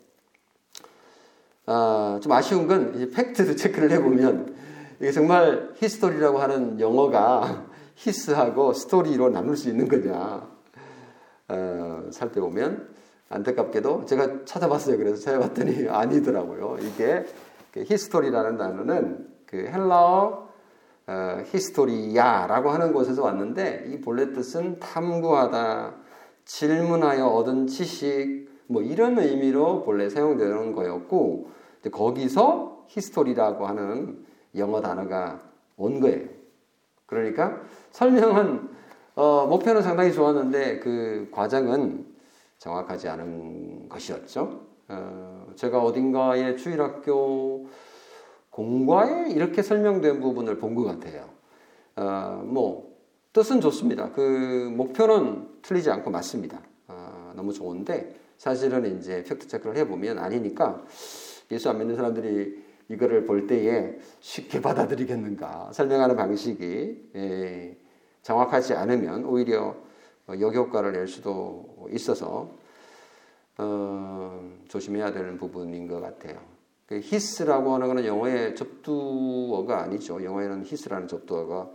아, 1.67 2.19
좀 2.23 2.31
아쉬운 2.31 2.67
건 2.67 3.11
팩트도 3.11 3.55
체크를 3.57 3.91
해보면 3.91 4.55
이게 4.99 5.11
정말 5.11 5.73
history라고 5.75 6.39
하는 6.39 6.79
영어가 6.79 7.67
his하고 7.95 8.73
story로 8.73 9.29
나눌 9.29 9.55
수 9.55 9.69
있는 9.69 9.87
거냐 9.87 10.54
어, 11.47 12.07
살펴보면 12.11 12.89
안타깝게도 13.29 14.05
제가 14.05 14.45
찾아봤어요. 14.45 14.97
그래서 14.97 15.17
찾아봤더니 15.17 15.87
아니더라고요. 15.89 16.77
이게 16.81 17.25
그 17.71 17.83
history라는 17.85 18.57
단어는 18.57 19.27
그 19.45 19.57
헬라어 19.57 20.49
어, 21.07 21.43
ἱστορία라고 21.45 22.69
하는 22.69 22.93
곳에서 22.93 23.23
왔는데 23.23 23.85
이 23.87 24.01
본래 24.01 24.33
뜻은 24.33 24.79
탐구하다, 24.79 25.95
질문하여 26.45 27.27
얻은 27.27 27.67
지식 27.67 28.49
뭐 28.67 28.81
이런 28.81 29.19
의미로 29.19 29.83
본래 29.83 30.09
사용되는 30.09 30.73
거였고 30.73 31.49
거기서 31.91 32.85
history라고 32.87 33.67
하는 33.67 34.25
영어 34.55 34.81
단어가 34.81 35.41
온 35.77 35.99
거예요. 35.99 36.27
그러니까 37.05 37.61
설명은 37.91 38.69
어, 39.15 39.47
목표는 39.47 39.81
상당히 39.81 40.11
좋았는데 40.11 40.79
그 40.79 41.29
과정은 41.31 42.05
정확하지 42.57 43.07
않은 43.09 43.89
것이었죠. 43.89 44.61
어, 44.89 45.47
제가 45.55 45.81
어딘가에 45.81 46.55
주일학교 46.55 47.67
공과에 48.49 49.29
이렇게 49.31 49.61
설명된 49.61 50.19
부분을 50.21 50.57
본 50.57 50.75
것 50.75 50.83
같아요. 50.83 51.29
어, 51.95 52.41
뭐 52.45 52.93
뜻은 53.33 53.61
좋습니다. 53.61 54.11
그 54.11 54.71
목표는 54.75 55.47
틀리지 55.61 55.89
않고 55.91 56.09
맞습니다. 56.11 56.61
어, 56.87 57.33
너무 57.35 57.53
좋은데 57.53 58.15
사실은 58.37 58.97
이제 58.97 59.23
팩트 59.23 59.47
체크를 59.47 59.77
해보면 59.77 60.19
아니니까 60.19 60.83
예수 61.51 61.69
안 61.69 61.77
믿는 61.77 61.95
사람들이 61.95 62.63
이거를 62.89 63.25
볼 63.25 63.47
때에 63.47 63.97
쉽게 64.19 64.61
받아들이겠는가 64.61 65.71
설명하는 65.73 66.15
방식이 66.17 67.11
예, 67.15 67.77
정확하지 68.25 68.73
않으면 68.73 69.23
오히려 69.25 69.75
역효과를 70.27 70.93
낼 70.93 71.07
수도 71.07 71.87
있어서 71.91 72.49
어, 73.57 74.51
조심해야 74.67 75.13
되는 75.13 75.37
부분인 75.37 75.87
것 75.87 76.01
같아요. 76.01 76.41
그 76.87 76.99
히스라고 77.01 77.75
하는 77.75 77.87
것은 77.87 78.05
영어의 78.05 78.55
접두어가 78.55 79.83
아니죠. 79.83 80.23
영어에는 80.23 80.65
히스라는 80.65 81.07
접두어가 81.07 81.69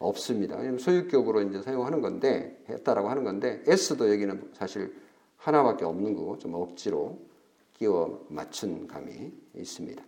없습니다. 0.00 0.58
소유격으로 0.78 1.42
이제 1.42 1.62
사용하는 1.62 2.00
건데 2.00 2.60
했다라고 2.68 3.08
하는 3.08 3.22
건데 3.22 3.62
s도 3.66 4.12
여기는 4.12 4.50
사실 4.52 4.94
하나밖에 5.36 5.84
없는 5.84 6.14
거고 6.16 6.38
좀 6.38 6.54
억지로 6.54 7.20
끼워 7.72 8.26
맞춘 8.28 8.88
감이 8.88 9.32
있습니다. 9.54 10.02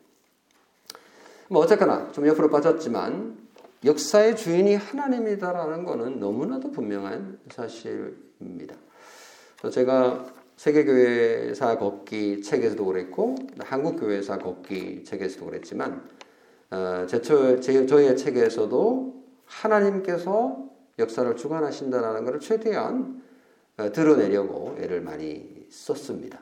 뭐 1.49 1.63
어쨌거나 1.63 2.11
좀 2.11 2.27
옆으로 2.27 2.51
빠졌지만 2.51 3.46
역사의 3.85 4.37
주인이 4.37 4.75
하나님이다라는 4.75 5.85
것은 5.85 6.19
너무나도 6.19 6.73
분명한 6.73 7.39
사실입니다. 7.51 8.75
제가 9.71 10.27
세계교회사 10.57 11.79
걷기 11.79 12.41
책에서도 12.43 12.85
그랬고 12.85 13.35
한국교회사 13.59 14.39
걷기 14.39 15.05
책에서도 15.05 15.45
그랬지만 15.45 16.09
어, 16.71 17.07
제, 17.07 17.21
제, 17.21 17.87
저의 17.87 18.17
책에서도 18.17 19.25
하나님께서 19.45 20.67
역사를 20.99 21.37
주관하신다는 21.37 22.25
것을 22.25 22.41
최대한 22.41 23.23
어, 23.77 23.93
드러내려고 23.93 24.77
애를 24.81 25.03
많이 25.03 25.67
썼습니다. 25.69 26.41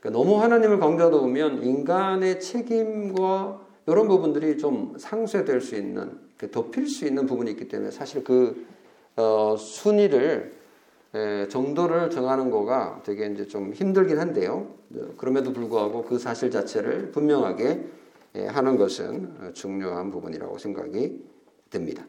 그러니까 0.00 0.18
너무 0.18 0.40
하나님을 0.40 0.78
강조하다 0.78 1.18
보면 1.18 1.62
인간의 1.62 2.40
책임과 2.40 3.66
이런 3.86 4.08
부분들이 4.08 4.56
좀 4.58 4.94
상쇄될 4.98 5.60
수 5.60 5.76
있는 5.76 6.10
그 6.10 6.25
덮일 6.38 6.88
수 6.88 7.06
있는 7.06 7.26
부분이 7.26 7.50
있기 7.52 7.68
때문에 7.68 7.90
사실 7.90 8.22
그 8.24 8.66
어, 9.16 9.56
순위를 9.58 10.54
에, 11.14 11.48
정도를 11.48 12.10
정하는 12.10 12.50
거가 12.50 13.00
되게 13.04 13.26
이제 13.26 13.46
좀 13.46 13.72
힘들긴 13.72 14.18
한데요. 14.18 14.68
그럼에도 15.16 15.52
불구하고 15.52 16.04
그 16.04 16.18
사실 16.18 16.50
자체를 16.50 17.10
분명하게 17.12 17.86
에, 18.34 18.46
하는 18.46 18.76
것은 18.76 19.52
중요한 19.54 20.10
부분이라고 20.10 20.58
생각이 20.58 21.24
듭니다. 21.70 22.04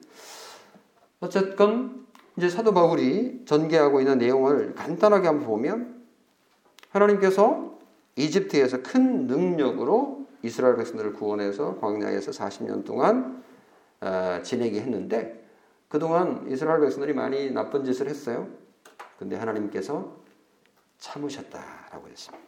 어쨌건 1.20 2.06
이제 2.36 2.50
사도 2.50 2.74
바울이 2.74 3.44
전개하고 3.46 4.02
있는 4.02 4.20
내용을 4.20 4.76
간단하게 4.76 5.28
한번 5.28 5.48
보면 5.48 6.04
하나님께서 6.90 7.78
이집트에서 8.16 8.84
큰 8.84 9.28
능력으로 9.28 10.26
이스라엘 10.44 10.76
백성들을 10.76 11.14
구원해서 11.14 11.78
광야에서 11.80 12.32
40년 12.32 12.86
동안 12.86 13.26
어, 13.26 13.44
지내게 14.44 14.82
했는데 14.82 15.46
그동안 15.88 16.46
이스라엘 16.50 16.82
백성들이 16.82 17.14
많이 17.14 17.52
나쁜 17.52 17.86
짓을 17.86 18.10
했어요. 18.10 18.48
근데 19.18 19.36
하나님께서 19.36 20.18
참으셨다라고 21.00 22.08
했습니다. 22.10 22.46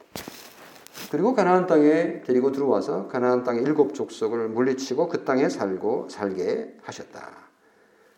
그리고 1.12 1.34
가나안 1.34 1.66
땅에 1.66 2.22
데리고 2.22 2.52
들어와서 2.52 3.08
가나안 3.08 3.44
땅의 3.44 3.64
일곱 3.64 3.94
족속을 3.94 4.50
물리치고 4.50 5.08
그 5.08 5.24
땅에 5.24 5.50
살고 5.50 6.10
살게 6.10 6.78
하셨다. 6.84 7.32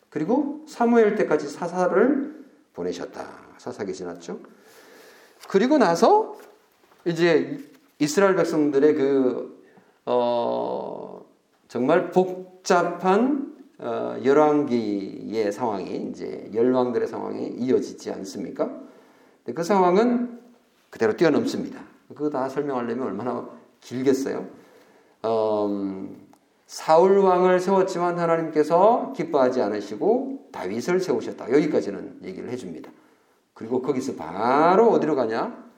그리고 0.10 0.66
사무엘 0.68 1.16
때까지 1.16 1.48
사사를 1.48 2.46
보내셨다. 2.74 3.26
사사기 3.58 3.94
지났죠. 3.94 4.40
그리고 5.48 5.78
나서 5.78 6.38
이제 7.06 7.60
이스라엘 8.00 8.36
백성들의 8.36 8.96
그 8.96 9.64
어, 10.06 11.11
정말 11.72 12.12
복잡한 12.12 13.56
어, 13.78 14.18
열왕기의 14.22 15.54
상황이 15.54 16.10
이제 16.10 16.52
열왕들의 16.54 17.08
상황이 17.08 17.48
이어지지 17.48 18.12
않습니까? 18.12 18.70
그 19.56 19.64
상황은 19.64 20.42
그대로 20.90 21.16
뛰어넘습니다. 21.16 21.82
그거 22.10 22.30
다 22.30 22.50
설명하려면 22.50 23.08
얼마나 23.08 23.50
길겠어요? 23.80 24.50
음, 25.24 26.28
사울 26.68 27.20
왕을 27.20 27.62
세웠지만 27.62 28.20
하나님께서 28.20 29.14
기뻐하지 29.16 29.62
않으시고 29.62 30.50
다윗을 30.52 31.00
세우셨다. 31.00 31.54
여기까지는 31.54 32.20
얘기를 32.24 32.50
해줍니다. 32.50 32.92
그리고 33.54 33.82
거기서 33.82 34.16
바로 34.16 34.90
어디로 34.90 35.16
가냐? 35.16 35.72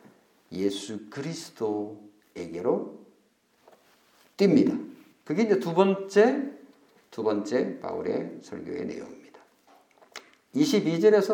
예수 0.54 1.08
그리스도에게로 1.12 2.98
뜁니다. 4.38 4.93
그게 5.24 5.44
이제 5.44 5.60
두 5.60 5.74
번째 5.74 6.52
두 7.12 7.24
번째 7.24 7.80
바울의 7.80 8.40
설교의 8.42 8.86
내용입니다. 8.86 9.40
22절에서 10.56 11.34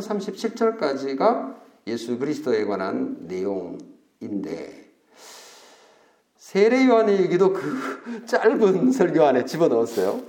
37절까지가 0.78 1.56
예수 1.88 2.20
그리스도에 2.20 2.66
관한 2.66 3.18
내용인데 3.22 4.90
세례 6.36 6.88
요한의 6.88 7.22
얘기도 7.22 7.54
그 7.54 8.26
짧은 8.26 8.92
설교 8.92 9.24
안에 9.24 9.46
집어넣었어요. 9.46 10.22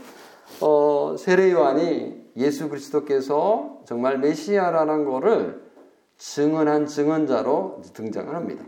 어, 0.61 1.17
세례 1.19 1.51
요한이 1.51 2.33
예수 2.37 2.69
그리스도께서 2.69 3.81
정말 3.87 4.19
메시아라는 4.19 5.05
것을 5.05 5.63
증언한 6.19 6.87
증언자로 6.87 7.83
등장을 7.95 8.35
합니다. 8.35 8.65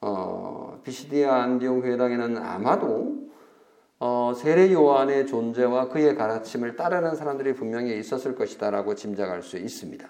어, 0.00 0.80
비시디아 0.84 1.42
안디옹 1.42 1.82
회당에는 1.82 2.38
아마도 2.38 3.23
어, 4.06 4.34
세례 4.34 4.70
요한의 4.70 5.26
존재와 5.26 5.88
그의 5.88 6.14
가르침을 6.14 6.76
따르는 6.76 7.16
사람들이 7.16 7.54
분명히 7.54 7.98
있었을 7.98 8.34
것이다라고 8.34 8.94
짐작할 8.94 9.42
수 9.42 9.56
있습니다. 9.56 10.06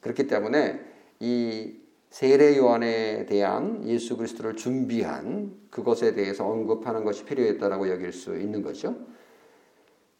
그렇기 0.00 0.26
때문에 0.26 0.80
이 1.20 1.76
세례 2.10 2.56
요한에 2.56 3.24
대한 3.26 3.86
예수 3.86 4.16
그리스도를 4.16 4.56
준비한 4.56 5.54
그것에 5.70 6.14
대해서 6.14 6.44
언급하는 6.44 7.04
것이 7.04 7.24
필요했다라고 7.24 7.90
여길 7.90 8.12
수 8.12 8.36
있는 8.36 8.60
거죠. 8.60 8.96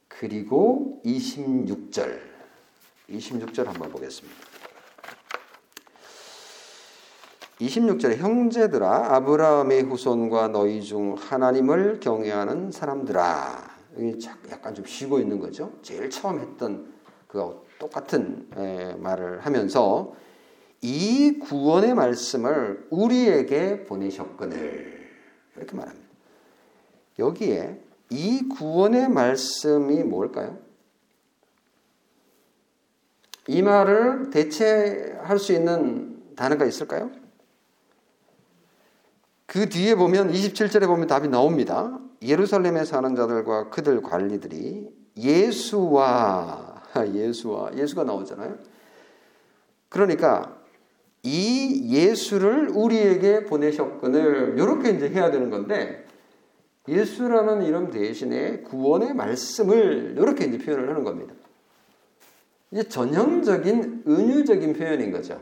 그리고 0.06 1.02
26절 1.04 2.20
26절 3.10 3.64
한번 3.64 3.90
보겠습니다. 3.90 4.51
26절에 7.60 8.16
형제들아 8.16 9.14
아브라함의 9.14 9.82
후손과 9.82 10.48
너희 10.48 10.82
중 10.82 11.14
하나님을 11.14 12.00
경외하는 12.00 12.72
사람들아 12.72 13.70
여기 13.98 14.18
약간 14.50 14.74
좀 14.74 14.84
쉬고 14.84 15.20
있는 15.20 15.38
거죠. 15.38 15.72
제일 15.82 16.10
처음 16.10 16.40
했던 16.40 16.92
그 17.28 17.62
똑같은 17.78 18.48
말을 18.98 19.40
하면서 19.40 20.14
이 20.80 21.38
구원의 21.38 21.94
말씀을 21.94 22.88
우리에게 22.90 23.84
보내셨거늘 23.84 25.10
이렇게 25.56 25.76
말합니다. 25.76 26.08
여기에 27.18 27.80
이 28.10 28.48
구원의 28.48 29.08
말씀이 29.08 30.02
뭘까요? 30.02 30.58
이 33.46 33.62
말을 33.62 34.30
대체할 34.30 35.38
수 35.38 35.52
있는 35.52 36.34
단어가 36.34 36.64
있을까요? 36.64 37.10
그 39.46 39.68
뒤에 39.68 39.94
보면 39.94 40.32
27절에 40.32 40.86
보면 40.86 41.06
답이 41.06 41.28
나옵니다. 41.28 41.98
예루살렘에 42.22 42.84
사는 42.84 43.14
자들과 43.14 43.70
그들 43.70 44.02
관리들이 44.02 44.88
예수와 45.16 46.82
예수와 47.12 47.76
예수가 47.76 48.04
나오잖아요. 48.04 48.58
그러니까 49.88 50.56
이 51.22 51.94
예수를 51.94 52.70
우리에게 52.74 53.44
보내셨거늘 53.44 54.54
이렇게 54.58 54.90
이제 54.90 55.08
해야 55.10 55.30
되는 55.30 55.50
건데 55.50 56.06
예수라는 56.88 57.62
이름 57.62 57.90
대신에 57.90 58.60
구원의 58.62 59.14
말씀을 59.14 60.14
이렇게 60.16 60.46
이제 60.46 60.58
표현을 60.58 60.88
하는 60.88 61.04
겁니다. 61.04 61.34
이제 62.72 62.82
전형적인 62.88 64.04
은유적인 64.08 64.72
표현인 64.72 65.12
거죠. 65.12 65.40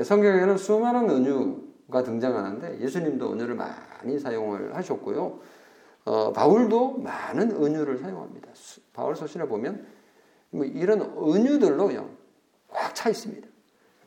성경에는 0.00 0.56
수많은 0.56 1.10
은유 1.10 1.63
가 1.90 2.02
등장하는데 2.02 2.80
예수님도 2.80 3.32
은유를 3.32 3.54
많이 3.54 4.18
사용을 4.18 4.74
하셨고요. 4.74 5.38
어, 6.06 6.32
바울도 6.32 6.98
많은 6.98 7.50
은유를 7.62 7.98
사용합니다. 7.98 8.48
바울 8.92 9.14
서신에 9.14 9.46
보면 9.46 9.86
뭐 10.50 10.64
이런 10.64 11.00
은유들로 11.00 11.90
꽉 12.68 12.94
차 12.94 13.10
있습니다. 13.10 13.46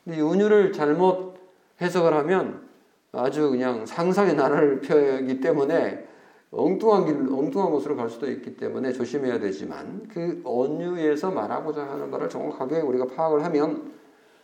근데 0.04 0.18
이 0.18 0.22
은유를 0.22 0.74
잘못 0.74 1.36
해석을 1.82 2.14
하면 2.14 2.68
아주 3.12 3.50
그냥 3.50 3.86
상상의 3.86 4.36
나라를 4.36 4.82
펴기 4.82 5.40
때문에 5.40 6.06
엉뚱한 6.50 7.06
길, 7.06 7.16
엉뚱한 7.32 7.72
곳으로 7.72 7.96
갈 7.96 8.10
수도 8.10 8.32
있기 8.32 8.56
때문에 8.56 8.94
조심해야 8.94 9.40
되지만 9.40 10.08
그 10.08 10.42
언유에서 10.46 11.32
말하고자 11.32 11.82
하는 11.82 12.10
바를 12.10 12.30
정확하게 12.30 12.80
우리가 12.80 13.08
파악을 13.08 13.44
하면 13.44 13.92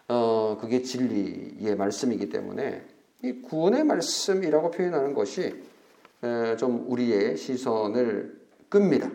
어, 0.10 0.58
그게 0.60 0.82
진리의 0.82 1.76
말씀이기 1.78 2.30
때문에 2.30 2.86
이 3.24 3.42
구원의 3.42 3.86
말씀이라고 3.86 4.72
표현하는 4.72 5.14
것이 5.14 5.64
좀 6.60 6.86
우리의 6.90 7.38
시선을 7.38 8.42
끕니다. 8.70 9.10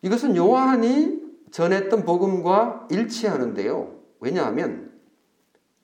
이것은 0.00 0.34
요한이 0.34 1.22
전했던 1.50 2.04
복음과 2.04 2.88
일치하는데요. 2.90 4.00
왜냐하면 4.20 4.92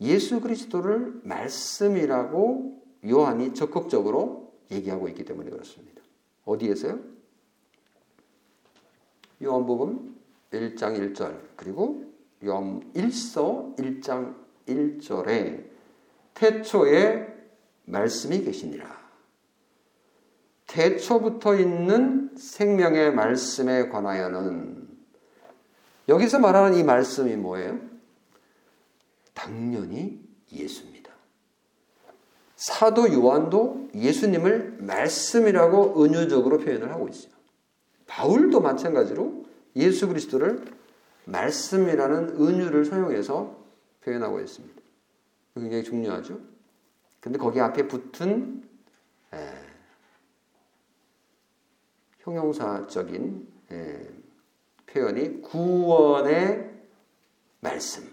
예수 0.01 0.41
그리스도를 0.41 1.21
말씀이라고 1.23 2.83
요한이 3.07 3.53
적극적으로 3.53 4.55
얘기하고 4.71 5.09
있기 5.09 5.25
때문에 5.27 5.51
그렇습니다. 5.51 6.01
어디에서요? 6.47 6.99
요한복음 9.43 10.17
1장 10.51 11.15
1절 11.15 11.39
그리고 11.57 12.05
요한 12.45 12.91
1서 12.95 13.77
1장 13.77 14.35
1절에 14.67 15.70
태초에 16.35 17.27
말씀이 17.85 18.43
계시니라. 18.43 19.01
대초부터 20.67 21.57
있는 21.57 22.31
생명의 22.37 23.13
말씀에 23.13 23.89
관하여는 23.89 24.89
여기서 26.09 26.39
말하는 26.39 26.79
이 26.79 26.85
말씀이 26.85 27.37
뭐예요? 27.37 27.79
당연히 29.35 30.21
예수입니다. 30.53 31.11
사도 32.57 33.13
요한도 33.13 33.89
예수님을 33.95 34.79
말씀이라고 34.81 36.05
은유적으로 36.05 36.59
표현을 36.59 36.91
하고 36.93 37.09
있어요. 37.09 37.33
바울도 38.07 38.61
마찬가지로 38.61 39.47
예수 39.77 40.09
그리스도를 40.09 40.65
말씀이라는 41.25 42.41
은유를 42.41 42.85
사용해서 42.85 43.57
표현하고 44.05 44.41
있습니다. 44.41 44.80
굉장히 45.55 45.83
중요하죠. 45.83 46.41
근데 47.21 47.39
거기 47.39 47.61
앞에 47.61 47.87
붙은 47.87 48.63
에, 49.35 49.39
형용사적인 52.19 53.49
에, 53.73 54.09
표현이 54.87 55.43
구원의 55.43 56.71
말씀. 57.61 58.09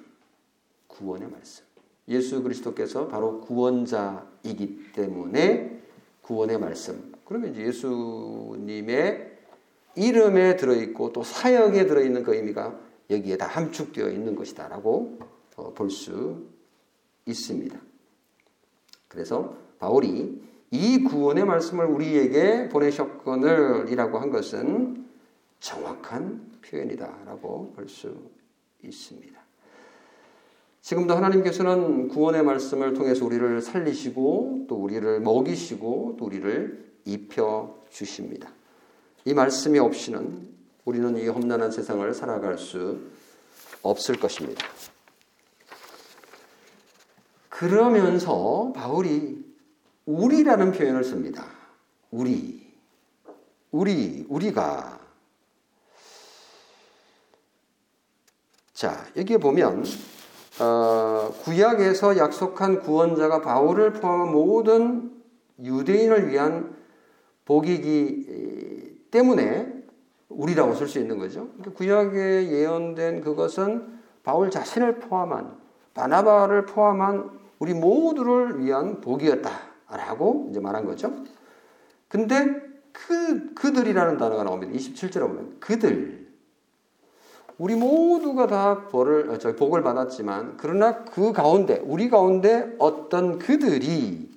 구원의 0.87 1.29
말씀. 1.29 1.65
예수 2.07 2.41
그리스도께서 2.41 3.07
바로 3.07 3.41
구원자이기 3.41 4.91
때문에 4.93 5.81
구원의 6.21 6.59
말씀. 6.59 7.13
그러면 7.25 7.51
이제 7.51 7.65
예수님의 7.65 9.37
이름에 9.95 10.55
들어있고 10.55 11.11
또 11.11 11.23
사역에 11.23 11.87
들어있는 11.87 12.23
그 12.23 12.35
의미가 12.35 12.79
여기에 13.09 13.37
다 13.37 13.47
함축되어 13.47 14.09
있는 14.09 14.35
것이다라고 14.35 15.19
어, 15.55 15.73
볼수 15.73 16.45
있습니다. 17.27 17.79
그래서 19.07 19.55
바울이 19.79 20.41
이 20.71 21.03
구원의 21.03 21.45
말씀을 21.45 21.85
우리에게 21.85 22.69
보내셨거늘이라고 22.69 24.19
한 24.19 24.29
것은 24.29 25.05
정확한 25.59 26.51
표현이다라고 26.61 27.73
볼 27.73 27.87
수 27.87 28.15
있습니다. 28.83 29.39
지금도 30.81 31.15
하나님께서는 31.15 32.07
구원의 32.07 32.43
말씀을 32.43 32.93
통해서 32.93 33.25
우리를 33.25 33.61
살리시고 33.61 34.67
또 34.69 34.75
우리를 34.75 35.19
먹이시고 35.19 36.15
또 36.17 36.25
우리를 36.25 36.85
입혀 37.05 37.77
주십니다. 37.89 38.49
이 39.25 39.33
말씀이 39.33 39.79
없이는 39.79 40.47
우리는 40.85 41.17
이 41.17 41.27
험난한 41.27 41.71
세상을 41.71 42.13
살아갈 42.13 42.57
수 42.57 42.99
없을 43.81 44.17
것입니다. 44.17 44.65
그러면서 47.57 48.71
바울이 48.75 49.43
우리라는 50.05 50.73
표현을 50.73 51.03
씁니다. 51.03 51.43
우리. 52.11 52.67
우리, 53.71 54.27
우리가. 54.29 54.99
자, 58.73 59.03
여기에 59.15 59.39
보면, 59.39 59.83
어, 60.59 61.33
구약에서 61.41 62.17
약속한 62.17 62.79
구원자가 62.79 63.41
바울을 63.41 63.93
포함한 63.93 64.31
모든 64.31 65.11
유대인을 65.59 66.29
위한 66.29 66.75
복이기 67.45 69.07
때문에 69.09 69.83
우리라고 70.29 70.75
쓸 70.75 70.87
수 70.87 70.99
있는 70.99 71.17
거죠. 71.17 71.47
그러니까 71.53 71.71
구약에 71.71 72.51
예언된 72.51 73.21
그것은 73.21 73.97
바울 74.21 74.51
자신을 74.51 74.99
포함한 74.99 75.57
바나바를 75.95 76.67
포함한 76.67 77.36
우리 77.59 77.73
모두를 77.73 78.59
위한 78.59 79.01
복이었다라고 79.01 80.47
이제 80.51 80.59
말한 80.59 80.85
거죠. 80.85 81.13
근데 82.07 82.61
그 82.91 83.53
그들이라는 83.53 84.17
단어가 84.17 84.43
나옵니다. 84.43 84.73
27절에 84.73 85.19
보면 85.21 85.59
그들 85.59 86.27
우리 87.57 87.75
모두가 87.75 88.47
다 88.47 88.87
벌을 88.89 89.29
어, 89.29 89.37
저 89.37 89.55
복을 89.55 89.81
받았지만 89.81 90.57
그러나 90.57 91.03
그 91.05 91.33
가운데 91.33 91.81
우리 91.85 92.09
가운데 92.09 92.75
어떤 92.77 93.39
그들이 93.39 94.29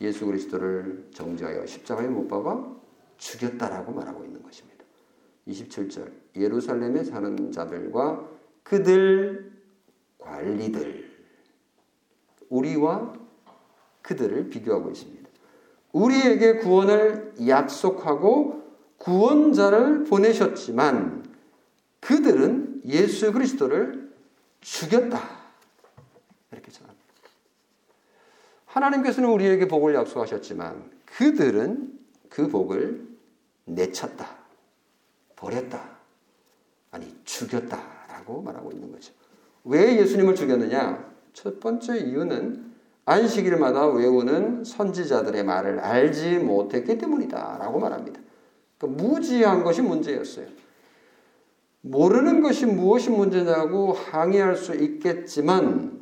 예수 0.00 0.26
그리스도를 0.26 1.08
정죄하여 1.12 1.66
십자가에 1.66 2.08
못 2.08 2.28
박아 2.28 2.76
죽였다라고 3.18 3.92
말하고 3.92 4.24
있는 4.24 4.42
것입니다. 4.42 4.84
27절 5.48 6.10
예루살렘에 6.36 7.04
사는 7.04 7.50
자들과 7.50 8.28
그들 8.62 9.52
관리들 10.18 11.01
우리와 12.52 13.14
그들을 14.02 14.50
비교하고 14.50 14.90
있습니다. 14.90 15.28
우리에게 15.92 16.56
구원을 16.56 17.34
약속하고 17.46 18.62
구원자를 18.98 20.04
보내셨지만 20.04 21.24
그들은 22.00 22.82
예수 22.86 23.32
그리스도를 23.32 24.12
죽였다. 24.60 25.20
이렇게 26.52 26.70
전합니다. 26.70 27.02
하나님께서는 28.66 29.28
우리에게 29.30 29.68
복을 29.68 29.94
약속하셨지만 29.94 30.90
그들은 31.06 31.98
그 32.28 32.48
복을 32.48 33.06
내쳤다. 33.64 34.38
버렸다. 35.36 35.98
아니, 36.90 37.14
죽였다 37.24 38.06
라고 38.08 38.42
말하고 38.42 38.72
있는 38.72 38.92
거죠. 38.92 39.12
왜 39.64 39.98
예수님을 39.98 40.34
죽였느냐? 40.34 41.11
첫 41.32 41.60
번째 41.60 41.98
이유는 41.98 42.72
안식일마다 43.04 43.88
외우는 43.88 44.64
선지자들의 44.64 45.42
말을 45.44 45.80
알지 45.80 46.38
못했기 46.38 46.98
때문이다. 46.98 47.58
라고 47.58 47.78
말합니다. 47.78 48.20
그러니까 48.78 49.02
무지한 49.02 49.64
것이 49.64 49.82
문제였어요. 49.82 50.46
모르는 51.80 52.42
것이 52.42 52.66
무엇이 52.66 53.10
문제냐고 53.10 53.92
항의할 53.92 54.56
수 54.56 54.74
있겠지만 54.74 56.00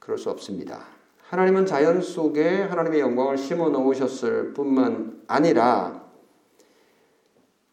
그럴 0.00 0.18
수 0.18 0.28
없습니다. 0.30 0.80
하나님은 1.28 1.66
자연 1.66 2.02
속에 2.02 2.62
하나님의 2.62 3.00
영광을 3.00 3.38
심어 3.38 3.68
놓으셨을 3.68 4.54
뿐만 4.54 5.22
아니라 5.26 6.02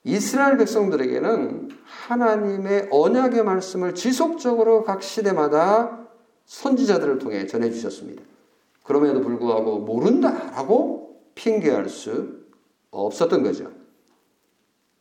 이스라엘 0.04 0.58
백성들에게는 0.58 1.70
하나님의 1.84 2.90
언약의 2.92 3.44
말씀을 3.44 3.94
지속적으로 3.94 4.84
각 4.84 5.04
시대마다 5.04 6.01
선지자들을 6.52 7.20
통해 7.20 7.48
전해주셨습니다. 7.48 8.22
그럼에도 8.84 9.22
불구하고 9.22 9.80
모른다라고 9.80 11.22
핑계할 11.34 11.88
수 11.88 12.42
없었던 12.92 13.42
거죠. 13.42 13.72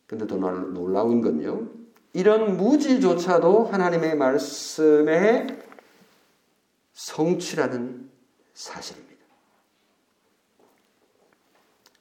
근데 0.07 0.25
더 0.27 0.37
놀라운 0.37 1.19
건요. 1.19 1.67
이런 2.13 2.55
무지조차도 2.55 3.65
하나님의 3.65 4.15
말씀의 4.15 5.47
성취라는 6.93 8.09
사실입니다. 8.53 9.11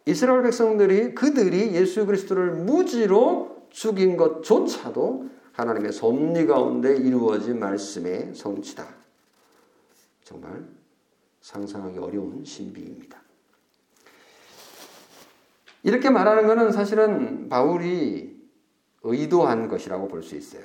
이스라엘 0.06 0.44
백성들이 0.44 1.16
그들이 1.16 1.74
예수 1.74 2.06
그리스도를 2.06 2.52
무지로 2.52 3.66
죽인 3.70 4.16
것조차도 4.16 5.28
하나님의 5.52 5.92
섭리 5.92 6.46
가운데 6.46 6.96
이루어진 6.96 7.58
말씀의 7.58 8.34
성취다. 8.36 8.99
정말 10.30 10.64
상상하기 11.40 11.98
어려운 11.98 12.44
신비입니다. 12.44 13.20
이렇게 15.82 16.08
말하는 16.08 16.46
것은 16.46 16.70
사실은 16.70 17.48
바울이 17.48 18.38
의도한 19.02 19.66
것이라고 19.66 20.06
볼 20.06 20.22
수 20.22 20.36
있어요. 20.36 20.62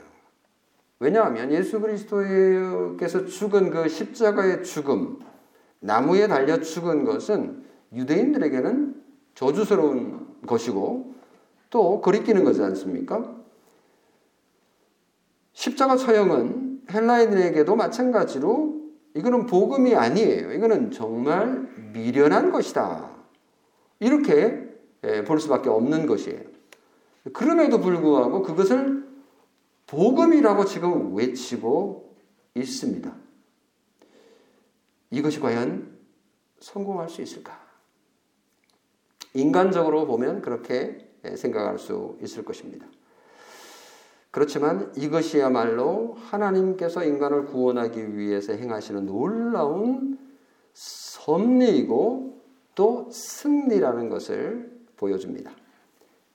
왜냐하면 0.99 1.51
예수 1.51 1.79
그리스도께서 1.79 3.25
죽은 3.25 3.71
그 3.71 3.89
십자가의 3.89 4.63
죽음, 4.63 5.19
나무에 5.79 6.27
달려 6.27 6.61
죽은 6.61 7.03
것은 7.03 7.65
유대인들에게는 7.91 9.03
저주스러운 9.33 10.41
것이고 10.45 11.15
또 11.71 12.01
거리끼는 12.01 12.43
거지 12.43 12.61
않습니까? 12.61 13.35
십자가 15.53 15.97
처형은 15.97 16.83
헬라인들에게도 16.91 17.75
마찬가지로 17.75 18.74
이거는 19.15 19.45
복음이 19.45 19.95
아니에요. 19.95 20.51
이거는 20.53 20.91
정말 20.91 21.69
미련한 21.93 22.51
것이다. 22.51 23.09
이렇게 23.99 24.69
예, 25.03 25.23
볼 25.23 25.39
수밖에 25.39 25.69
없는 25.69 26.05
것이에요. 26.05 26.41
그럼에도 27.33 27.79
불구하고 27.79 28.43
그것을 28.43 29.05
복음이라고 29.87 30.65
지금 30.65 31.15
외치고 31.15 32.15
있습니다. 32.55 33.15
이것이 35.11 35.39
과연 35.39 35.97
성공할 36.59 37.09
수 37.09 37.21
있을까? 37.21 37.57
인간적으로 39.33 40.05
보면 40.07 40.41
그렇게 40.41 41.07
예, 41.23 41.35
생각할 41.37 41.79
수 41.79 42.17
있을 42.21 42.43
것입니다. 42.43 42.85
그렇지만 44.35 44.91
이것이야말로 44.97 46.17
하나님께서 46.29 47.05
인간을 47.05 47.45
구원하기 47.45 48.17
위해서 48.17 48.51
행하시는 48.51 49.05
놀라운 49.05 50.19
섭리이고 50.73 52.41
또 52.75 53.09
승리라는 53.09 54.09
것을 54.09 54.73
보여줍니다. 54.97 55.51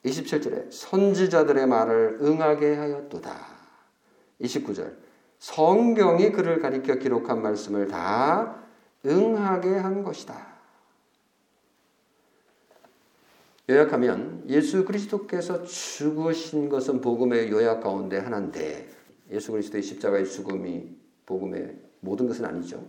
27절에 0.06 0.72
선지자들의 0.72 1.66
말을 1.66 2.20
응하게 2.22 2.74
하였도다. 2.76 3.36
29절 4.40 4.94
성경이 5.38 6.32
그를 6.32 6.58
가리켜 6.62 6.94
기록한 6.94 7.42
말씀을 7.42 7.88
다 7.88 8.62
응하게 9.04 9.74
한 9.74 10.02
것이다. 10.04 10.49
요약하면 13.70 14.44
예수 14.48 14.84
그리스도께서 14.84 15.62
죽으신 15.62 16.68
것은 16.68 17.00
복음의 17.00 17.50
요약 17.50 17.80
가운데 17.80 18.18
하나인데 18.18 18.88
예수 19.30 19.52
그리스도의 19.52 19.82
십자가의 19.84 20.26
죽음이 20.26 20.88
복음의 21.24 21.76
모든 22.00 22.26
것은 22.26 22.44
아니죠. 22.44 22.84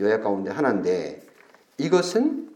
요약 0.00 0.24
가운데 0.24 0.50
하나인데 0.50 1.22
이것은 1.78 2.50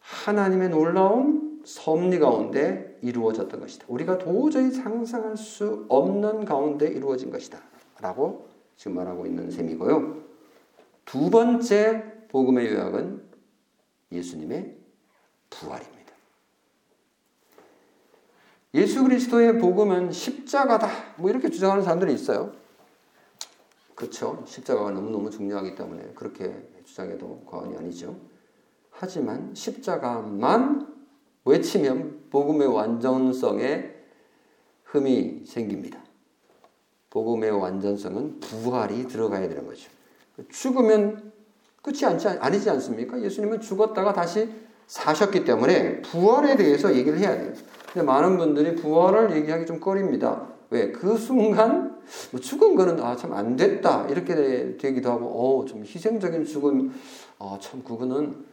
하나님의 0.00 0.70
놀라운 0.70 1.60
섭리 1.64 2.18
가운데 2.18 2.98
이루어졌던 3.02 3.60
것이다. 3.60 3.84
우리가 3.88 4.16
도저히 4.16 4.70
상상할 4.70 5.36
수 5.36 5.84
없는 5.90 6.46
가운데 6.46 6.88
이루어진 6.88 7.30
것이다. 7.30 7.60
라고 8.00 8.48
지금 8.76 8.94
말하고 8.94 9.26
있는 9.26 9.50
셈이고요. 9.50 10.22
두 11.04 11.28
번째 11.28 12.04
복음의 12.28 12.72
요약은 12.72 13.22
예수님의 14.12 14.76
부활입니다. 15.50 15.97
예수 18.74 19.02
그리스도의 19.02 19.58
복음은 19.58 20.12
십자가다. 20.12 20.88
뭐 21.16 21.30
이렇게 21.30 21.48
주장하는 21.48 21.82
사람들이 21.82 22.12
있어요. 22.12 22.52
그렇죠. 23.94 24.44
십자가가 24.46 24.90
너무너무 24.90 25.30
중요하기 25.30 25.74
때문에 25.74 26.12
그렇게 26.14 26.54
주장해도 26.84 27.44
과언이 27.46 27.76
아니죠. 27.76 28.16
하지만 28.90 29.54
십자가만 29.54 30.94
외치면 31.44 32.26
복음의 32.30 32.68
완전성에 32.68 33.90
흠이 34.84 35.44
생깁니다. 35.46 35.98
복음의 37.10 37.50
완전성은 37.50 38.40
부활이 38.40 39.06
들어가야 39.08 39.48
되는 39.48 39.66
거죠. 39.66 39.90
죽으면 40.50 41.32
끝이 41.80 42.04
아니지 42.04 42.70
않습니까? 42.70 43.20
예수님은 43.20 43.60
죽었다가 43.60 44.12
다시 44.12 44.48
사셨기 44.86 45.44
때문에 45.44 46.02
부활에 46.02 46.56
대해서 46.56 46.94
얘기를 46.94 47.18
해야 47.18 47.36
돼요. 47.36 47.54
근데 47.92 48.02
많은 48.04 48.36
분들이 48.36 48.74
부활을 48.74 49.34
얘기하기 49.36 49.66
좀 49.66 49.80
꺼립니다. 49.80 50.46
왜? 50.70 50.92
그 50.92 51.16
순간 51.16 51.98
뭐 52.30 52.40
죽은 52.40 52.74
거는 52.74 53.00
아 53.00 53.16
참 53.16 53.32
안 53.32 53.56
됐다 53.56 54.06
이렇게 54.08 54.76
되기도 54.76 55.10
하고 55.10 55.60
어좀 55.62 55.82
희생적인 55.84 56.44
죽음 56.44 56.92
어참 57.38 57.82
그거는 57.82 58.44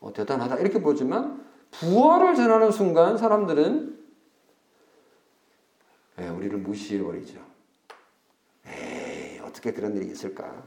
어, 0.00 0.12
대단하다 0.12 0.56
이렇게 0.56 0.80
보지만 0.80 1.44
부활을 1.70 2.34
전하는 2.34 2.72
순간 2.72 3.16
사람들은 3.16 3.98
에, 6.18 6.24
예, 6.24 6.28
우리를 6.28 6.58
무시해 6.58 7.02
버리죠. 7.02 7.38
에이 8.66 9.38
어떻게 9.44 9.72
그런 9.72 9.96
일이 9.96 10.06
있을까? 10.06 10.64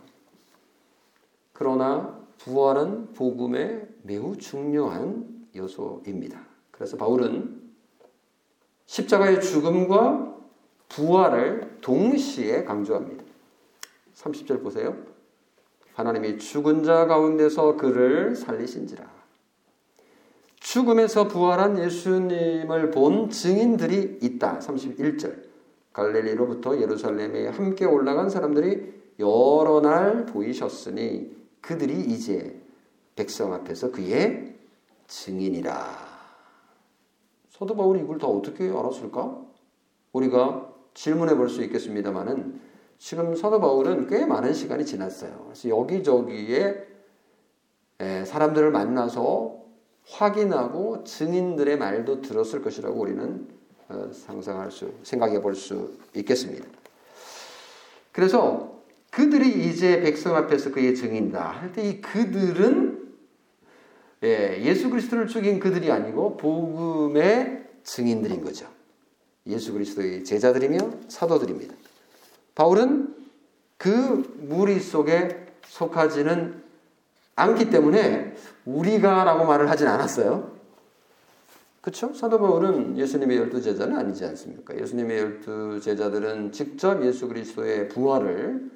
그러나 1.51 2.19
부활은 2.39 3.13
복음의 3.13 3.87
매우 4.03 4.37
중요한 4.37 5.47
요소입니다. 5.55 6.39
그래서 6.71 6.97
바울은 6.97 7.62
십자가의 8.93 9.41
죽음과 9.41 10.35
부활을 10.87 11.79
동시에 11.81 12.63
강조합니다. 12.63 13.23
30절 14.13 14.61
보세요. 14.61 14.95
하나님이 15.95 16.37
죽은 16.37 16.83
자 16.83 17.07
가운데서 17.07 17.75
그를 17.77 18.35
살리신지라. 18.35 19.03
죽음에서 20.59 21.27
부활한 21.27 21.79
예수님을 21.79 22.91
본 22.91 23.31
증인들이 23.31 24.19
있다. 24.21 24.59
31절. 24.59 25.41
갈릴리로부터 25.91 26.79
예루살렘에 26.79 27.47
함께 27.47 27.85
올라간 27.85 28.29
사람들이 28.29 28.93
여러 29.17 29.81
날 29.81 30.27
보이셨으니 30.27 31.35
그들이 31.61 31.99
이제 31.99 32.61
백성 33.15 33.53
앞에서 33.53 33.91
그의 33.91 34.55
증인이라. 35.07 36.02
사도 37.63 37.75
바울이 37.77 38.01
이걸 38.01 38.17
다 38.17 38.27
어떻게 38.27 38.69
알았을까? 38.69 39.37
우리가 40.11 40.69
질문해 40.93 41.35
볼 41.35 41.47
수 41.47 41.63
있겠습니다만은 41.63 42.59
지금 42.97 43.35
사도 43.35 43.59
바울은 43.61 44.07
꽤 44.07 44.25
많은 44.25 44.53
시간이 44.53 44.85
지났어요. 44.85 45.45
그래서 45.45 45.69
여기저기에 45.69 46.87
사람들을 48.25 48.69
만나서 48.71 49.63
확인하고 50.09 51.05
증인들의 51.05 51.77
말도 51.77 52.21
들었을 52.21 52.61
것이라고 52.61 52.99
우리는 52.99 53.47
어, 53.87 54.09
상상할 54.11 54.69
수, 54.69 54.91
생각해 55.03 55.41
볼 55.41 55.55
수 55.55 55.97
있겠습니다. 56.15 56.65
그래서 58.11 58.73
그들이 59.11 59.69
이제 59.69 60.01
백성 60.01 60.35
앞에서 60.35 60.71
그의 60.71 60.95
증인이다 60.95 61.41
할 61.41 61.71
때 61.71 61.81
이 61.89 62.01
그들은 62.01 62.92
예, 64.23 64.73
수 64.73 64.89
그리스도를 64.89 65.27
죽인 65.27 65.59
그들이 65.59 65.91
아니고 65.91 66.37
복음의 66.37 67.65
증인들인 67.83 68.43
거죠. 68.43 68.67
예수 69.47 69.73
그리스도의 69.73 70.23
제자들이며 70.23 70.77
사도들입니다. 71.09 71.75
바울은 72.55 73.13
그 73.77 74.33
무리 74.39 74.79
속에 74.79 75.47
속하지는 75.67 76.63
않기 77.35 77.69
때문에 77.69 78.35
우리가라고 78.65 79.45
말을 79.45 79.69
하진 79.69 79.87
않았어요. 79.87 80.53
그렇죠? 81.81 82.13
사도 82.13 82.39
바울은 82.39 82.97
예수님의 82.97 83.37
열두 83.37 83.61
제자는 83.61 83.97
아니지 83.97 84.23
않습니까? 84.23 84.79
예수님의 84.79 85.17
열두 85.17 85.81
제자들은 85.81 86.53
직접 86.53 87.03
예수 87.03 87.27
그리스도의 87.27 87.89
부활을 87.89 88.71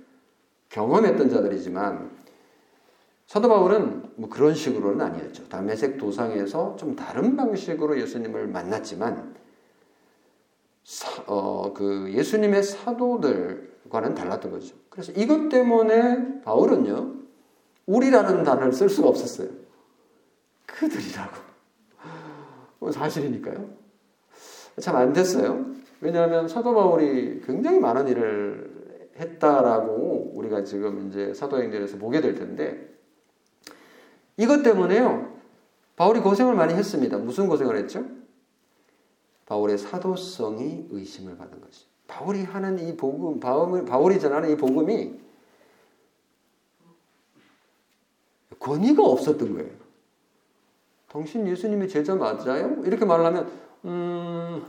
경험했던 0.68 1.30
자들이지만 1.30 2.17
사도 3.28 3.50
바울은 3.50 4.04
뭐 4.16 4.30
그런 4.30 4.56
식으로는 4.56 5.02
아니었죠. 5.06 5.50
담메색 5.50 5.98
도상에서 5.98 6.78
좀 6.78 6.96
다른 6.96 7.36
방식으로 7.36 8.00
예수님을 8.00 8.48
만났지만 8.48 9.36
사, 10.86 11.24
어, 11.28 11.74
그 11.74 12.10
예수님의 12.14 12.64
사도들과는 12.64 14.16
달랐던 14.16 14.52
거죠. 14.52 14.76
그래서 14.90 15.12
이것 15.12 15.50
때문에 15.50 16.42
바울은요 16.42 17.16
우리라는 17.86 18.44
단어를 18.44 18.72
쓸 18.72 18.88
수가 18.90 19.10
없었어요. 19.10 19.50
그들이라고. 20.66 21.36
뭐 22.80 22.92
사실이니까요. 22.92 23.70
참 24.80 24.96
안 24.96 25.12
됐어요. 25.12 25.66
왜냐하면 26.00 26.48
사도 26.48 26.74
바울이 26.74 27.42
굉장히 27.42 27.80
많은 27.80 28.08
일을 28.08 29.12
했다라고 29.20 30.32
우리가 30.36 30.64
지금 30.64 31.10
이제 31.10 31.34
사도행전에서 31.34 31.98
보게 31.98 32.22
될 32.22 32.36
텐데 32.36 32.97
이것 34.38 34.64
때문에요. 34.64 35.36
바울이 35.96 36.20
고생을 36.20 36.54
많이 36.56 36.74
했습니다. 36.74 37.18
무슨 37.18 37.48
고생을 37.48 37.76
했죠? 37.78 38.06
바울의 39.48 39.78
사도성이 39.78 40.88
의심을 40.92 41.38
받은 41.38 41.60
것이. 41.62 41.86
바울이 42.08 42.44
하는 42.44 42.78
이 42.80 42.96
복음, 42.96 43.40
바울, 43.40 43.84
바울이 43.86 44.20
전하는 44.20 44.52
이 44.52 44.58
복음이 44.58 45.20
권위가 48.60 49.04
없었던 49.04 49.54
거예요. 49.56 49.72
당신 51.10 51.48
예수님의 51.48 51.90
제자 51.90 52.16
맞아요? 52.16 52.82
이렇게 52.84 53.06
말하면, 53.06 53.50
음, 53.86 54.64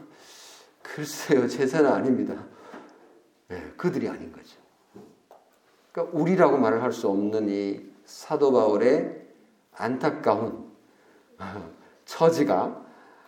글쎄요, 0.83 1.47
제자는 1.49 1.91
아닙니다. 1.91 2.47
네, 3.49 3.73
그들이 3.77 4.09
아닌 4.09 4.33
거죠. 4.33 4.57
그러니까 5.93 6.17
우리라고 6.19 6.57
말을 6.59 6.83
할 6.83 6.93
수 6.93 7.09
없는 7.09 7.49
이 7.49 7.81
사도 8.05 8.53
바울의 8.53 9.28
안타까운 9.79 10.69
처지가 12.05 12.85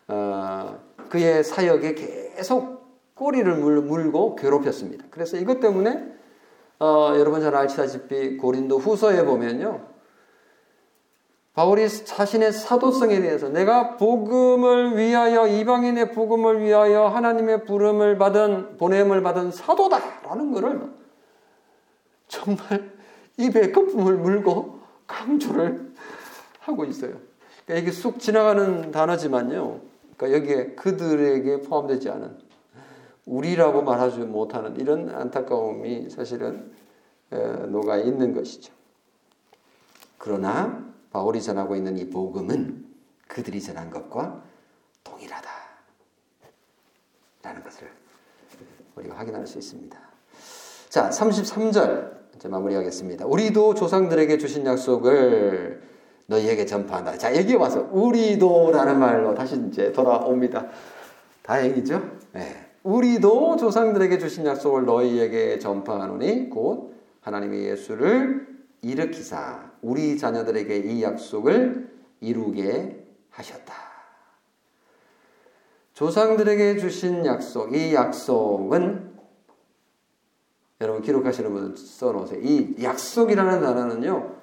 어, 0.08 0.80
그의 1.08 1.44
사역에 1.44 1.94
계속 1.94 2.80
꼬리를 3.14 3.54
물고 3.54 4.34
괴롭혔습니다. 4.34 5.04
그래서 5.10 5.36
이것 5.36 5.60
때문에 5.60 6.12
어, 6.80 7.12
여러분 7.16 7.40
잘 7.40 7.54
아시다시피 7.54 8.36
고린도 8.36 8.78
후서에 8.78 9.24
보면요. 9.24 9.86
바울이 11.52 11.88
자신의 11.88 12.52
사도성에 12.52 13.20
대해서 13.20 13.48
내가 13.48 13.96
복음을 13.96 14.96
위하여 14.96 15.46
이방인의 15.46 16.12
복음을 16.12 16.62
위하여 16.62 17.06
하나님의 17.08 17.64
부름을 17.64 18.16
받은 18.18 18.78
보냄을 18.78 19.22
받은 19.22 19.50
사도다라는 19.50 20.52
것을 20.52 20.80
정말 22.28 22.90
입에 23.36 23.72
거품을 23.72 24.14
물고 24.14 24.80
강조를 25.06 25.89
하고 26.70 26.84
있어요. 26.84 27.18
그러니까 27.66 27.82
이게 27.82 27.92
쑥 27.92 28.18
지나가는 28.18 28.90
단어지만요. 28.90 29.80
그러니까 30.16 30.38
여기에 30.38 30.74
그들에게 30.74 31.60
포함되지 31.60 32.10
않은 32.10 32.38
우리라고 33.26 33.82
말하지 33.82 34.20
못하는 34.20 34.76
이런 34.80 35.08
안타까움이 35.10 36.10
사실은 36.10 36.72
녹아 37.30 37.98
있는 37.98 38.34
것이죠. 38.34 38.72
그러나 40.18 40.84
바울이 41.10 41.40
전하고 41.40 41.76
있는 41.76 41.96
이 41.96 42.10
복음은 42.10 42.86
그들이 43.28 43.60
전한 43.62 43.90
것과 43.90 44.42
동일하다. 45.04 45.48
라는 47.42 47.62
것을 47.64 47.88
우리가 48.96 49.16
확인할 49.16 49.46
수 49.46 49.58
있습니다. 49.58 49.98
자, 50.88 51.08
33절 51.08 52.20
이제 52.34 52.48
마무리하겠습니다. 52.48 53.26
우리도 53.26 53.74
조상들에게 53.74 54.36
주신 54.38 54.66
약속을 54.66 55.89
너희에게 56.30 56.64
전파한다. 56.64 57.18
자, 57.18 57.36
여기 57.36 57.54
와서 57.54 57.88
우리도라는 57.90 58.98
말로 58.98 59.34
다시 59.34 59.60
이제 59.68 59.90
돌아옵니다. 59.90 60.68
다행이죠? 61.42 62.00
네. 62.32 62.66
우리도 62.84 63.56
조상들에게 63.56 64.18
주신 64.18 64.46
약속을 64.46 64.84
너희에게 64.86 65.58
전파하노니 65.58 66.48
곧 66.48 66.94
하나님의 67.20 67.64
예수를 67.64 68.46
일으키사 68.80 69.72
우리 69.82 70.16
자녀들에게 70.16 70.76
이 70.76 71.02
약속을 71.02 71.90
이루게 72.20 73.04
하셨다. 73.30 73.74
조상들에게 75.94 76.78
주신 76.78 77.26
약속, 77.26 77.74
이 77.74 77.92
약속은 77.92 79.10
여러분 80.80 81.02
기록하시는 81.02 81.52
분 81.52 81.76
써놓으세요. 81.76 82.40
이 82.40 82.76
약속이라는 82.82 83.60
단어는요, 83.60 84.39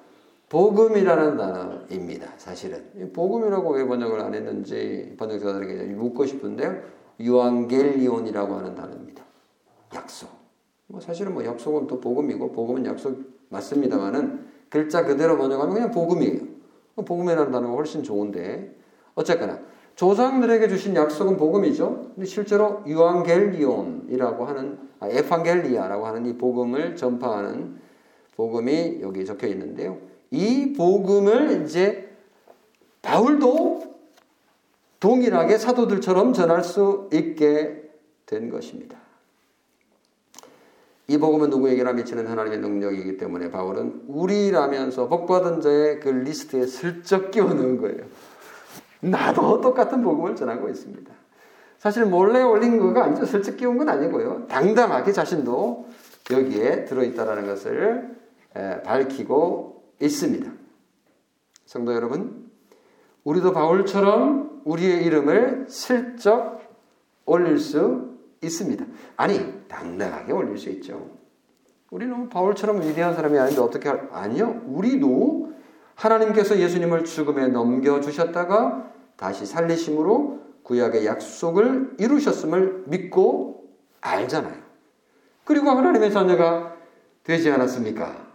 복음이라는 0.48 1.36
단어입니다. 1.36 2.32
사실은 2.38 3.12
복음이라고 3.12 3.70
왜 3.74 3.86
번역을 3.86 4.20
안 4.20 4.34
했는지 4.34 5.14
번역자들에게 5.18 5.94
묻고 5.94 6.24
싶은데요. 6.24 6.80
유앙겔리온이라고 7.20 8.54
하는 8.54 8.74
단어입니다. 8.74 9.22
약속. 9.94 10.30
뭐 10.86 11.00
사실은 11.00 11.34
뭐 11.34 11.44
약속은 11.44 11.86
또 11.86 12.00
복음이고 12.00 12.52
복음은 12.52 12.86
약속 12.86 13.20
맞습니다만은 13.50 14.46
글자 14.70 15.04
그대로 15.04 15.36
번역하면 15.36 15.74
그냥 15.74 15.90
복음이에요. 15.90 16.40
복음이라는 16.96 17.52
단어가 17.52 17.74
훨씬 17.74 18.02
좋은데 18.02 18.74
어쨌거나 19.14 19.60
조상들에게 19.96 20.68
주신 20.68 20.94
약속은 20.94 21.36
복음이죠. 21.36 22.12
근데 22.14 22.24
실제로 22.24 22.82
유앙겔리온이라고 22.86 24.44
하는 24.44 24.78
아, 25.00 25.08
에판겔리아라고 25.08 26.06
하는 26.06 26.26
이 26.26 26.38
복음을 26.38 26.96
전파하는 26.96 27.78
복음이 28.36 29.00
여기 29.02 29.24
적혀 29.26 29.48
있는데요. 29.48 29.98
이 30.30 30.74
복음을 30.74 31.62
이제 31.64 32.08
바울도 33.02 33.96
동일하게 35.00 35.58
사도들처럼 35.58 36.32
전할 36.32 36.64
수 36.64 37.08
있게 37.12 37.90
된 38.26 38.50
것입니다. 38.50 38.98
이 41.06 41.16
복음은 41.16 41.48
누구에게나 41.48 41.94
미치는 41.94 42.26
하나님의 42.26 42.58
능력이기 42.58 43.16
때문에 43.16 43.50
바울은 43.50 44.02
우리라면서 44.08 45.08
복받은 45.08 45.62
자의 45.62 46.00
그 46.00 46.10
리스트에 46.10 46.66
슬쩍 46.66 47.30
끼워 47.30 47.54
넣은 47.54 47.80
거예요. 47.80 48.04
나도 49.00 49.60
똑같은 49.62 50.02
복음을 50.02 50.36
전하고 50.36 50.68
있습니다. 50.68 51.10
사실 51.78 52.04
몰래 52.04 52.42
올린 52.42 52.78
거가 52.78 53.04
아니죠. 53.04 53.24
슬쩍 53.24 53.56
끼운 53.56 53.78
건 53.78 53.88
아니고요. 53.88 54.48
당당하게 54.48 55.12
자신도 55.12 55.88
여기에 56.30 56.84
들어있다라는 56.84 57.46
것을 57.46 58.16
밝히고 58.84 59.77
있습니다. 60.00 60.50
성도 61.66 61.94
여러분, 61.94 62.50
우리도 63.24 63.52
바울처럼 63.52 64.62
우리의 64.64 65.04
이름을 65.04 65.66
슬쩍 65.68 66.60
올릴 67.26 67.58
수 67.58 68.16
있습니다. 68.42 68.84
아니, 69.16 69.68
당당하게 69.68 70.32
올릴 70.32 70.56
수 70.58 70.70
있죠. 70.70 71.10
우리는 71.90 72.28
바울처럼 72.28 72.82
위대한 72.82 73.14
사람이 73.14 73.38
아닌데 73.38 73.60
어떻게 73.60 73.88
할, 73.88 74.08
아니요. 74.12 74.62
우리도 74.66 75.52
하나님께서 75.94 76.58
예수님을 76.58 77.04
죽음에 77.04 77.48
넘겨주셨다가 77.48 78.92
다시 79.16 79.46
살리심으로 79.46 80.40
구약의 80.62 81.06
약속을 81.06 81.96
이루셨음을 81.98 82.84
믿고 82.86 83.68
알잖아요. 84.00 84.68
그리고 85.44 85.70
하나님의 85.70 86.12
자녀가 86.12 86.76
되지 87.24 87.50
않았습니까? 87.50 88.28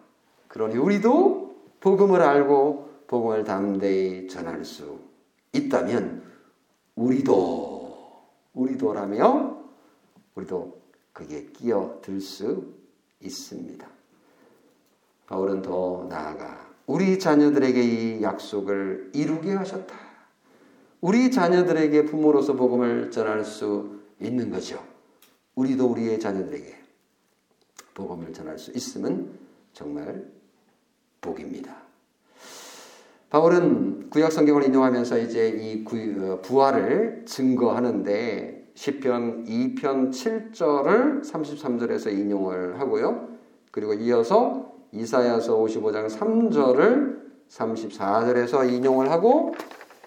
그러니 0.48 0.78
우리도 0.78 1.43
복음을 1.84 2.22
알고 2.22 3.04
복음을 3.08 3.44
담대히 3.44 4.30
전할 4.30 4.64
수 4.64 5.00
있다면 5.52 6.24
우리도 6.96 8.24
우리도라며 8.54 9.66
우리도 10.34 10.82
거기에 11.14 11.48
끼어들 11.48 12.22
수 12.22 12.74
있습니다. 13.20 13.86
바울은 15.28 15.62
더 15.62 16.08
나아가 16.10 16.74
우리 16.86 17.20
자녀들에게 17.20 17.84
이 17.84 18.24
약속을 18.24 19.12
이루게 19.14 19.52
하셨다. 19.52 19.94
우리 21.02 21.32
자녀들에게 21.32 22.06
부모로서 22.06 22.54
복음을 22.54 23.12
전할 23.12 23.44
수 23.44 24.00
있는 24.22 24.50
거죠. 24.50 24.82
우리도 25.56 25.86
우리의 25.86 26.22
자녀들에게 26.22 26.78
복음을 27.94 28.32
전할 28.32 28.58
수 28.58 28.72
있으면 28.72 29.38
정말 29.74 30.32
복입니다. 31.24 31.76
바울은 33.32 34.12
구약 34.12 34.32
성경을 34.32 34.64
인용하면서 34.66 35.18
이제 35.18 35.50
이 35.50 35.84
어, 36.22 36.40
부활을 36.44 37.24
증거하는데 37.26 38.74
시편 38.76 39.46
2편 39.46 40.12
7절을 40.12 41.24
33절에서 41.24 42.12
인용을 42.12 42.80
하고요. 42.80 43.30
그리고 43.72 43.96
이어서 43.96 44.72
이사야서 44.92 45.58
55장 45.58 46.08
3절을 46.08 47.24
34절에서 47.50 48.72
인용을 48.72 49.10
하고 49.10 49.56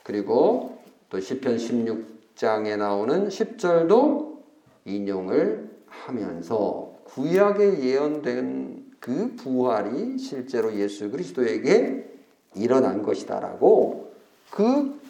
그리고 0.04 0.78
또 1.10 1.18
시편 1.18 1.56
16장에 1.56 2.76
나오는 2.76 3.28
10절도 3.28 4.36
인용을 4.84 5.68
하면서 5.86 6.94
구약에 7.04 7.80
예언된 7.82 8.85
그 9.00 9.34
부활이 9.36 10.18
실제로 10.18 10.74
예수 10.74 11.10
그리스도에게 11.10 12.12
일어난 12.54 13.02
것이다라고 13.02 14.14
그 14.50 15.00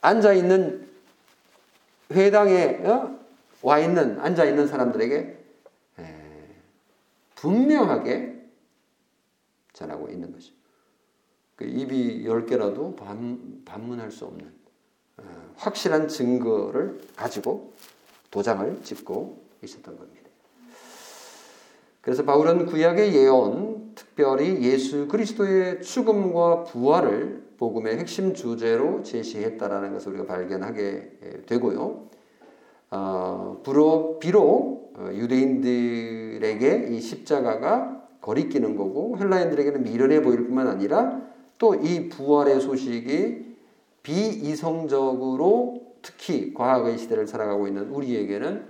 앉아 0.00 0.32
있는 0.32 0.88
회당에 2.10 2.80
어? 2.84 3.18
와 3.62 3.78
있는 3.78 4.18
앉아 4.20 4.44
있는 4.44 4.66
사람들에게 4.66 5.40
분명하게 7.40 8.38
전하고 9.72 10.10
있는 10.10 10.30
것이. 10.30 10.52
그 11.56 11.64
입이 11.64 12.26
열 12.26 12.44
개라도 12.44 12.94
반, 12.96 13.62
반문할 13.64 14.10
수 14.10 14.26
없는 14.26 14.52
어, 15.18 15.52
확실한 15.56 16.08
증거를 16.08 17.00
가지고 17.16 17.74
도장을 18.30 18.82
찍고 18.82 19.42
있었던 19.62 19.96
겁니다. 19.96 20.19
그래서 22.00 22.24
바울은 22.24 22.66
구약의 22.66 23.14
예언, 23.14 23.92
특별히 23.94 24.62
예수 24.62 25.08
그리스도의 25.08 25.82
죽음과 25.82 26.64
부활을 26.64 27.50
복음의 27.58 27.98
핵심 27.98 28.32
주제로 28.32 29.02
제시했다라는 29.02 29.92
것을 29.92 30.12
우리가 30.12 30.26
발견하게 30.26 31.44
되고요. 31.46 32.08
어, 32.92 33.60
비록, 33.64 34.18
비록 34.18 34.94
어, 34.96 35.10
유대인들에게 35.12 36.88
이 36.90 37.00
십자가가 37.00 38.02
거리끼는 38.20 38.76
거고 38.76 39.16
헬라인들에게는 39.18 39.82
미련해 39.84 40.22
보일 40.22 40.44
뿐만 40.46 40.66
아니라 40.66 41.20
또 41.58 41.74
이 41.74 42.08
부활의 42.08 42.60
소식이 42.60 43.50
비이성적으로 44.02 45.82
특히 46.02 46.54
과학의 46.54 46.96
시대를 46.96 47.26
살아가고 47.26 47.68
있는 47.68 47.90
우리에게는 47.90 48.64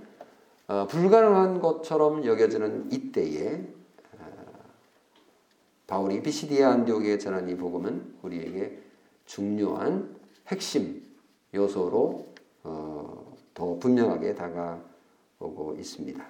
어, 0.71 0.87
불가능한 0.87 1.59
것처럼 1.59 2.23
여겨지는 2.25 2.93
이때에 2.93 3.61
바울이 5.85 6.21
비시디아 6.21 6.71
안디옥에 6.71 7.17
전한 7.17 7.49
이 7.49 7.57
복음은 7.57 8.19
우리에게 8.21 8.81
중요한 9.25 10.15
핵심 10.47 11.05
요소로 11.53 12.25
어, 12.63 13.35
더 13.53 13.75
분명하게 13.79 14.33
다가오고 14.35 15.75
있습니다. 15.77 16.25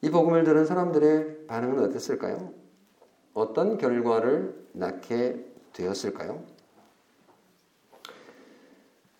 이 0.00 0.10
복음을 0.10 0.42
들은 0.42 0.64
사람들의 0.64 1.46
반응은 1.46 1.84
어땠을까요? 1.90 2.54
어떤 3.34 3.76
결과를 3.76 4.66
낳게 4.72 5.44
되었을까요? 5.74 6.42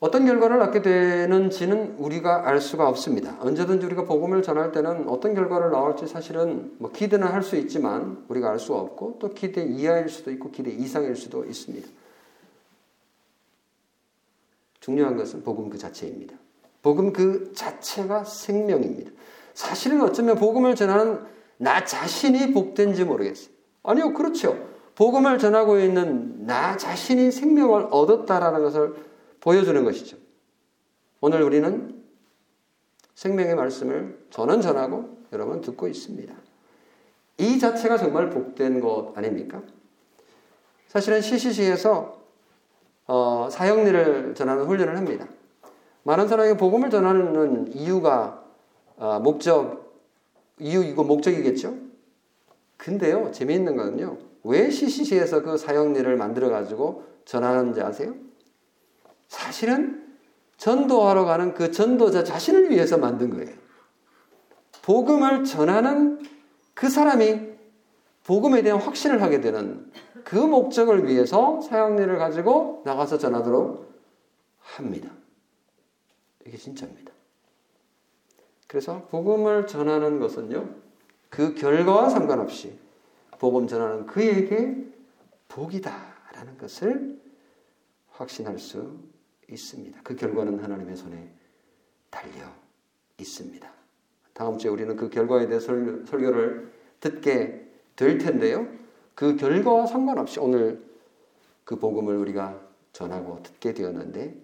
어떤 0.01 0.25
결과를 0.25 0.59
낳게 0.59 0.81
되는지는 0.81 1.97
우리가 1.99 2.49
알 2.49 2.59
수가 2.63 2.89
없습니다. 2.89 3.37
언제든지 3.41 3.85
우리가 3.85 4.05
복음을 4.05 4.43
전할 4.43 4.73
때는 4.73 5.07
어떤 5.09 5.35
결과를 5.35 5.71
나올지 5.71 6.07
사실은 6.07 6.75
뭐 6.79 6.91
기대는 6.91 7.29
할 7.29 7.43
수 7.43 7.57
있지만 7.57 8.25
우리가 8.29 8.51
알수 8.51 8.75
없고 8.75 9.19
또 9.19 9.35
기대 9.35 9.63
이하일 9.63 10.09
수도 10.09 10.31
있고 10.31 10.51
기대 10.51 10.71
이상일 10.71 11.17
수도 11.17 11.45
있습니다. 11.45 11.87
중요한 14.81 15.17
것은 15.17 15.43
복음 15.43 15.69
그 15.69 15.77
자체입니다. 15.77 16.35
복음 16.83 17.13
그 17.13 17.53
자체가 17.55 18.25
생명입니다. 18.25 19.11
사실은 19.53 20.01
어쩌면 20.01 20.37
복음을 20.37 20.75
전하는 20.75 21.21
나 21.59 21.85
자신이 21.85 22.53
복된지 22.55 23.05
모르겠어요. 23.05 23.51
아니요, 23.83 24.15
그렇죠. 24.15 24.57
복음을 24.95 25.39
전하고 25.39 25.79
있는 25.79 26.47
나 26.47 26.79
자신이 26.79 27.31
생명을 27.31 27.89
얻었다라는 27.91 28.63
것을 28.63 29.10
보여주는 29.41 29.83
것이죠. 29.85 30.17
오늘 31.21 31.43
우리는 31.43 32.03
생명의 33.15 33.55
말씀을 33.55 34.19
저는 34.31 34.61
전하고 34.61 35.19
여러분 35.33 35.61
듣고 35.61 35.89
있습니다. 35.89 36.35
이 37.39 37.59
자체가 37.59 37.97
정말 37.97 38.31
복된 38.31 38.81
것 38.81 39.13
아닙니까? 39.17 39.63
사실은 40.89 41.21
CCC에서 41.21 42.21
어, 43.07 43.49
사형리를 43.51 44.35
전하는 44.35 44.65
훈련을 44.65 44.97
합니다. 44.97 45.27
많은 46.03 46.29
사람에게 46.29 46.57
복음을 46.57 46.91
전하는 46.91 47.73
이유가 47.75 48.45
어, 48.97 49.19
목적, 49.19 49.95
이유이고 50.59 51.05
목적이겠죠? 51.05 51.75
근데요, 52.77 53.31
재미있는 53.33 53.77
거는요, 53.77 54.19
왜 54.45 54.71
CCC에서 54.71 55.43
그 55.43 55.57
사형리를 55.57 56.17
만들어 56.17 56.49
가지고 56.49 57.05
전하는지 57.25 57.81
아세요? 57.81 58.15
사실은 59.31 60.19
전도하러 60.57 61.25
가는 61.25 61.55
그 61.55 61.71
전도자 61.71 62.25
자신을 62.25 62.71
위해서 62.71 62.99
만든 62.99 63.31
거예요. 63.31 63.57
복음을 64.83 65.45
전하는 65.45 66.21
그 66.75 66.91
사람이 66.91 67.49
복음에 68.25 68.63
대한 68.63 68.81
확신을 68.81 69.23
하게 69.23 69.41
되는 69.41 69.91
그 70.25 70.35
목적을 70.35 71.07
위해서 71.07 71.61
사형리를 71.61 72.19
가지고 72.19 72.83
나가서 72.85 73.19
전하도록 73.19 73.89
합니다. 74.59 75.11
이게 76.45 76.57
진짜입니다. 76.57 77.13
그래서 78.67 79.07
복음을 79.11 79.69
전하는 79.69 80.19
것은요, 80.19 80.69
그 81.29 81.55
결과와 81.55 82.09
상관없이 82.09 82.77
복음 83.39 83.69
전하는 83.69 84.07
그에게 84.07 84.77
복이다라는 85.49 86.59
것을 86.59 87.21
확신할 88.11 88.59
수 88.59 88.99
있습니다. 89.51 90.01
그 90.03 90.17
결과는 90.17 90.59
하나님의 90.59 90.97
손에 90.97 91.31
달려 92.11 92.53
있습니다. 93.19 93.71
다음 94.33 94.59
주에 94.59 94.71
우리는 94.71 94.97
그 94.97 95.11
결과에 95.11 95.47
대해 95.47 95.61
설, 95.61 96.05
설교를 96.07 96.73
듣게 97.01 97.69
될 97.97 98.19
텐데요. 98.19 98.67
그 99.15 99.37
결과와 99.37 99.87
상관없이 99.87 100.41
오늘 100.41 100.83
그 101.65 101.79
복음을 101.79 102.17
우리가 102.17 102.61
전하고 102.93 103.43
듣게 103.43 103.75
되었는데 103.75 104.35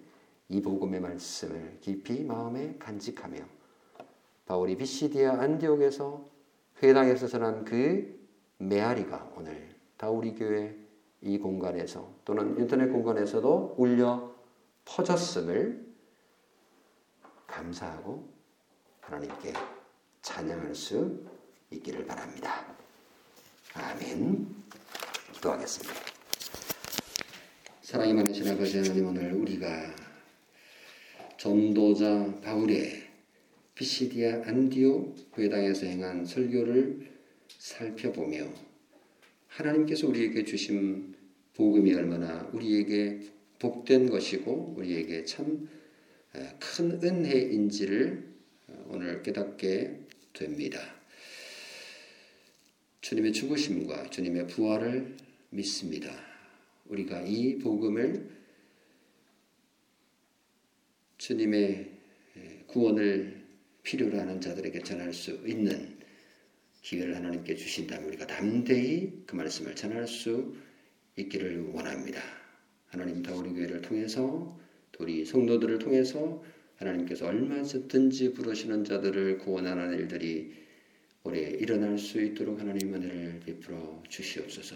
이 0.49 0.61
복음의 0.61 1.01
말씀을 1.01 1.77
깊이 1.81 2.23
마음에 2.23 2.75
간직하며 2.79 3.39
바울이 4.45 4.77
비시디아 4.77 5.41
안디옥에서 5.41 6.25
회당에서 6.81 7.27
전한 7.27 7.65
그 7.65 8.17
메아리가 8.59 9.33
오늘 9.35 9.67
다 9.97 10.09
우리 10.09 10.33
교회 10.35 10.75
이 11.21 11.37
공간에서 11.37 12.09
또는 12.23 12.57
인터넷 12.59 12.89
공간에서도 12.89 13.75
울려 13.77 14.36
퍼졌음을 14.87 15.85
감사하고 17.45 18.33
하나님께 19.01 19.53
찬양할 20.21 20.73
수 20.73 21.25
있기를 21.71 22.05
바랍니다. 22.05 22.75
아멘. 23.73 24.47
기도하겠습니다. 25.33 25.93
사랑이 27.81 28.13
많으신 28.13 28.47
아버지 28.49 28.77
하나님 28.77 29.07
오늘 29.07 29.33
우리가 29.33 29.95
전도자 31.37 32.33
바울의 32.41 33.07
피시디아 33.75 34.43
안디오 34.45 35.13
회당에서 35.37 35.85
행한 35.85 36.25
설교를 36.25 37.11
살펴보며 37.59 38.47
하나님께서 39.47 40.07
우리에게 40.07 40.43
주신 40.43 41.15
복음이 41.53 41.93
얼마나 41.93 42.49
우리에게 42.53 43.36
복된 43.59 44.09
것이고 44.09 44.75
우리에게 44.77 45.25
참 45.25 45.67
큰 46.59 47.01
은혜인지를 47.03 48.35
오늘 48.87 49.23
깨닫게 49.23 49.99
됩니다. 50.33 50.79
주님의 53.01 53.33
죽으심과 53.33 54.09
주님의 54.09 54.47
부활을 54.47 55.15
믿습니다. 55.49 56.13
우리가 56.85 57.21
이 57.21 57.57
복음을 57.57 58.29
주님의 61.17 61.91
구원을 62.67 63.45
필요로 63.83 64.19
하는 64.19 64.41
자들에게 64.41 64.79
전할 64.83 65.13
수 65.13 65.31
있는 65.47 65.97
기회를 66.81 67.15
하나님께 67.15 67.55
주신다면 67.55 68.09
우리가 68.09 68.27
담대히 68.27 69.23
그 69.25 69.35
말씀을 69.35 69.75
전할 69.75 70.07
수 70.07 70.55
있기를 71.15 71.69
원합니다. 71.69 72.36
하나님 72.87 73.21
다 73.21 73.33
우리 73.35 73.53
교회를 73.53 73.81
통해서 73.81 74.57
우리 74.99 75.25
성도들을 75.25 75.79
통해서 75.79 76.43
하나님께서 76.77 77.27
얼마든지 77.27 78.33
부르시는 78.33 78.85
자들을 78.85 79.39
구원하는 79.39 79.97
일들이 79.97 80.53
올해 81.23 81.41
일어날 81.41 81.97
수 81.97 82.21
있도록 82.21 82.59
하나님 82.59 82.93
은혜를 82.93 83.41
베풀어 83.45 84.01
주시옵소서. 84.07 84.75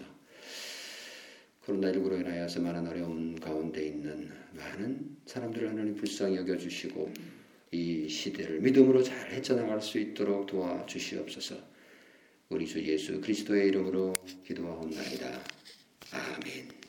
코로나19로 1.64 2.20
인하여서 2.20 2.60
많은 2.60 2.86
어려움 2.88 3.36
가운데 3.36 3.86
있는 3.86 4.28
많은 4.52 5.16
사람들을 5.26 5.68
하나님 5.68 5.94
불쌍히 5.94 6.36
여겨주시고 6.36 7.12
이 7.70 8.08
시대를 8.08 8.60
믿음으로 8.60 9.02
잘 9.02 9.30
헤쳐나갈 9.30 9.80
수 9.80 9.98
있도록 9.98 10.46
도와주시옵소서. 10.46 11.56
우리 12.50 12.66
주 12.66 12.84
예수 12.84 13.18
그리스도의 13.20 13.68
이름으로 13.68 14.12
기도하옵나이다. 14.44 15.40
아멘. 16.12 16.81